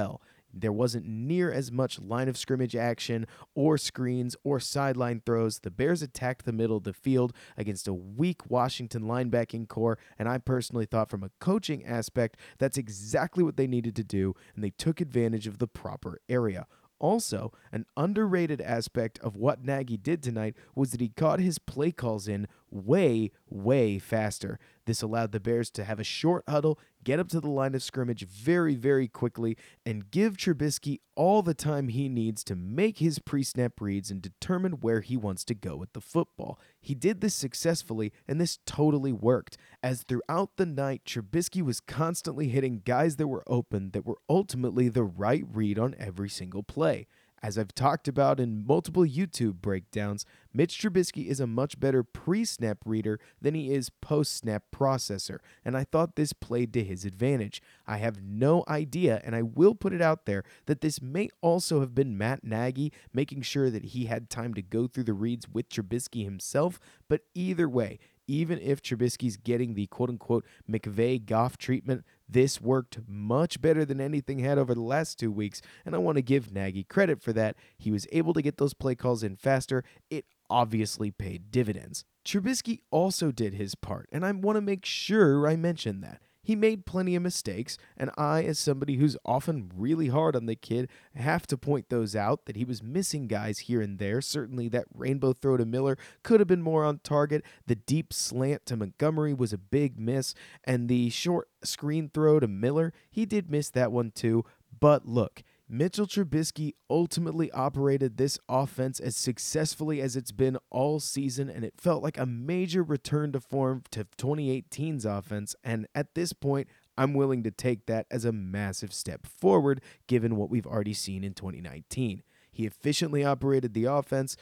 There 0.59 0.73
wasn't 0.73 1.07
near 1.07 1.53
as 1.53 1.71
much 1.71 2.01
line 2.01 2.29
of 2.29 2.39
scrimmage 2.39 2.75
action 2.75 3.27
or 3.55 3.77
screens 3.77 4.35
or 4.43 4.59
sideline 4.59 5.21
throws. 5.25 5.59
The 5.59 5.71
Bears 5.71 6.01
attacked 6.01 6.47
the 6.47 6.53
middle 6.53 6.79
of 6.79 6.85
the 6.85 6.95
field 6.95 7.35
against 7.59 7.87
a 7.87 7.93
weak 7.93 8.51
Washington 8.51 9.03
linebacking 9.03 9.69
corps, 9.69 9.99
and 10.19 10.29
I 10.29 10.39
personally 10.39 10.87
thought 10.87 11.11
from 11.11 11.23
a 11.23 11.31
coaching 11.41 11.85
aspect, 11.85 12.39
that's 12.59 12.79
exactly 12.79 13.45
what 13.45 13.59
they 13.59 13.67
needed 13.67 13.95
to 13.97 14.05
do, 14.05 14.35
and 14.55 14.65
they 14.65 14.71
took 14.71 15.03
advantage 15.03 15.47
of 15.47 15.59
the 15.59 15.69
proper 15.69 16.21
area. 16.29 16.67
Also, 16.99 17.53
an 17.73 17.85
underrated 17.95 18.63
aspect 18.63 19.19
of 19.19 19.37
what 19.37 19.63
Nagy 19.63 19.99
did 19.99 20.23
tonight 20.23 20.57
was 20.75 20.93
that 20.93 21.01
he 21.03 21.09
got 21.09 21.41
his 21.41 21.59
play 21.59 21.93
calls 21.93 22.27
in 22.27 22.49
way, 22.71 23.31
way 23.49 23.99
faster. 23.99 24.59
This 24.87 25.03
allowed 25.03 25.33
the 25.33 25.41
Bears 25.41 25.71
to 25.71 25.85
have 25.85 25.99
a 25.99 26.05
short 26.05 26.45
huddle, 26.49 26.79
get 27.03 27.19
up 27.19 27.29
to 27.29 27.41
the 27.41 27.51
line 27.51 27.75
of 27.75 27.83
scrimmage 27.83 28.27
very, 28.27 28.77
very 28.77 29.09
quickly, 29.09 29.57
and 29.85 30.11
give 30.11 30.37
Trubisky 30.37 31.01
all 31.17 31.43
the 31.43 31.55
time 31.55 31.89
he 31.89 32.09
needs 32.09 32.45
to 32.45 32.55
make 32.55 32.99
his 32.99 33.19
pre 33.19 33.43
snap 33.43 33.81
reads 33.81 34.11
and 34.11 34.23
determine 34.23 34.75
where 34.75 35.01
he 35.01 35.17
wants 35.17 35.45
to 35.45 35.55
go 35.55 35.77
with 35.77 35.93
the 35.93 36.01
football. 36.01 36.61
He 36.81 36.95
did 36.95 37.21
this 37.21 37.35
successfully, 37.35 38.13
and 38.29 38.41
this 38.41 38.59
totally 38.65 39.13
worked, 39.13 39.57
as 39.83 40.03
throughout 40.03 40.51
the 40.57 40.67
night, 40.67 41.03
Trubisky 41.05 41.63
was 41.63 41.81
constantly 41.81 42.49
hitting 42.49 42.83
guys 42.85 43.17
that 43.17 43.29
were 43.29 43.45
open 43.47 43.91
that 43.91 44.07
were 44.07 44.19
ultimately 44.29 44.89
the 44.89 45.05
right 45.05 45.45
read 45.53 45.79
on 45.79 45.97
every 45.99 46.29
single 46.29 46.63
play. 46.63 47.07
As 47.43 47.59
I've 47.59 47.75
talked 47.75 48.09
about 48.09 48.41
in 48.41 48.67
multiple 48.67 49.05
YouTube 49.05 49.61
breakdowns, 49.61 50.25
Mitch 50.55 50.79
Trubisky 50.81 51.27
is 51.27 51.39
a 51.39 51.47
much 51.47 51.79
better 51.79 52.03
pre 52.03 52.47
snap 52.47 52.79
reader 52.87 53.21
than 53.41 53.55
he 53.55 53.73
is 53.73 53.91
post 53.91 54.35
snap 54.35 54.65
processor, 54.75 55.39
and 55.65 55.77
I 55.77 55.85
thought 55.85 56.17
this 56.17 56.33
played 56.33 56.73
to 56.73 56.83
his 56.83 57.05
advantage. 57.05 57.61
I 57.87 57.99
have 57.99 58.23
no 58.23 58.65
idea, 58.69 59.21
and 59.23 59.37
I 59.37 59.43
will 59.43 59.75
put 59.75 59.93
it 59.93 60.01
out 60.01 60.25
there, 60.25 60.45
that 60.65 60.81
this 60.81 61.03
may 61.03 61.29
also 61.43 61.81
have 61.81 61.95
been 61.95 62.17
Matt 62.17 62.43
Nagy 62.43 62.91
making 63.13 63.43
sure 63.43 63.71
that 63.71 63.87
he 63.87 64.07
had 64.07 64.31
time 64.31 64.55
to 64.55 64.63
go 64.63 64.87
through 64.87 65.05
the 65.05 65.13
reads 65.13 65.47
with 65.47 65.69
Trubisky 65.69 66.25
himself, 66.25 66.81
but 67.07 67.21
either 67.35 67.69
way, 67.69 67.99
even 68.27 68.59
if 68.61 68.83
Trubisky's 68.83 69.37
getting 69.37 69.75
the 69.75 69.87
quote 69.87 70.11
unquote 70.11 70.45
McVay 70.71 71.25
Goff 71.25 71.57
treatment, 71.57 72.05
this 72.29 72.61
worked 72.61 72.99
much 73.07 73.61
better 73.61 73.85
than 73.85 74.01
anything 74.01 74.41
had 74.41 74.59
over 74.59 74.75
the 74.75 74.81
last 74.81 75.19
two 75.19 75.31
weeks, 75.31 75.63
and 75.85 75.95
I 75.95 75.99
want 75.99 76.17
to 76.17 76.23
give 76.23 76.53
Nagy 76.53 76.85
credit 76.85 77.23
for 77.23 77.33
that. 77.35 77.57
He 77.79 77.91
was 77.91 78.07
able 78.13 78.33
to 78.35 78.43
get 78.43 78.57
those 78.57 78.75
play 78.75 78.95
calls 78.95 79.23
in 79.23 79.37
faster. 79.37 79.85
It 80.11 80.27
obviously 80.51 81.11
paid 81.11 81.51
dividends. 81.51 82.05
Trubisky 82.25 82.81
also 82.91 83.31
did 83.31 83.55
his 83.55 83.75
part, 83.75 84.09
and 84.11 84.25
I 84.27 84.33
want 84.33 84.57
to 84.57 84.61
make 84.61 84.85
sure 84.85 85.47
I 85.47 85.57
mention 85.57 86.01
that. 86.01 86.21
He 86.47 86.55
made 86.55 86.87
plenty 86.87 87.17
of 87.17 87.25
mistakes, 87.25 87.77
and 87.97 88.09
I, 88.17 88.45
as 88.45 88.57
somebody 88.57 88.99
who's 88.99 89.17
often 89.25 89.69
really 89.75 90.07
hard 90.07 90.37
on 90.37 90.47
the 90.47 90.55
kid, 90.55 90.89
have 91.17 91.45
to 91.49 91.59
point 91.59 91.89
those 91.89 92.15
out 92.15 92.45
that 92.45 92.55
he 92.55 92.65
was 92.65 92.85
missing 92.85 93.27
guys 93.27 93.59
here 93.59 93.81
and 93.81 93.99
there. 93.99 94.21
Certainly, 94.21 94.69
that 94.69 94.85
rainbow 94.95 95.33
throw 95.33 95.57
to 95.57 95.65
Miller 95.65 95.99
could 96.23 96.39
have 96.39 96.47
been 96.47 96.63
more 96.63 96.85
on 96.85 97.01
target. 97.03 97.43
The 97.67 97.75
deep 97.75 98.13
slant 98.13 98.65
to 98.67 98.77
Montgomery 98.77 99.35
was 99.35 99.53
a 99.53 99.59
big 99.59 99.99
miss, 99.99 100.35
and 100.63 100.89
the 100.89 101.11
short 101.11 101.49
screen 101.65 102.11
throw 102.15 102.39
to 102.39 102.47
Miller, 102.47 102.93
he 103.11 103.27
did 103.27 103.51
miss 103.51 103.69
that 103.71 103.91
one 103.91 104.13
too. 104.13 104.45
But 104.79 105.05
look, 105.05 105.43
Mitchell 105.69 106.07
Trubisky 106.07 106.75
ultimately 106.89 107.51
operated 107.51 108.17
this 108.17 108.39
offense 108.49 109.01
as 109.01 109.17
successfully 109.17 110.01
as 110.01 110.15
it's 110.15 110.31
been 110.31 110.59
all 110.71 111.01
season, 111.01 111.51
and 111.51 111.65
it 111.65 111.75
felt 111.77 112.05
like 112.05 112.17
a 112.17 112.25
major 112.25 112.85
return 112.85 113.33
to 113.33 113.41
form 113.41 113.83
to 113.91 114.07
2018's 114.17 115.05
offense. 115.05 115.57
And 115.65 115.89
at 115.93 116.15
this 116.15 116.33
point, 116.33 116.69
I'm 116.97 117.15
willing 117.15 117.43
to 117.43 117.51
take 117.51 117.87
that 117.87 118.07
as 118.13 118.25
a 118.25 118.31
massive 118.31 118.93
step 118.93 119.27
forward 119.27 119.81
given 120.07 120.37
what 120.37 120.51
we've 120.51 120.67
already 120.67 120.95
seen 120.95 121.25
in 121.25 121.35
2019. 121.35 122.23
He 122.53 122.65
efficiently 122.65 123.23
operated 123.23 123.75
the 123.75 123.85
offense, 123.85 124.35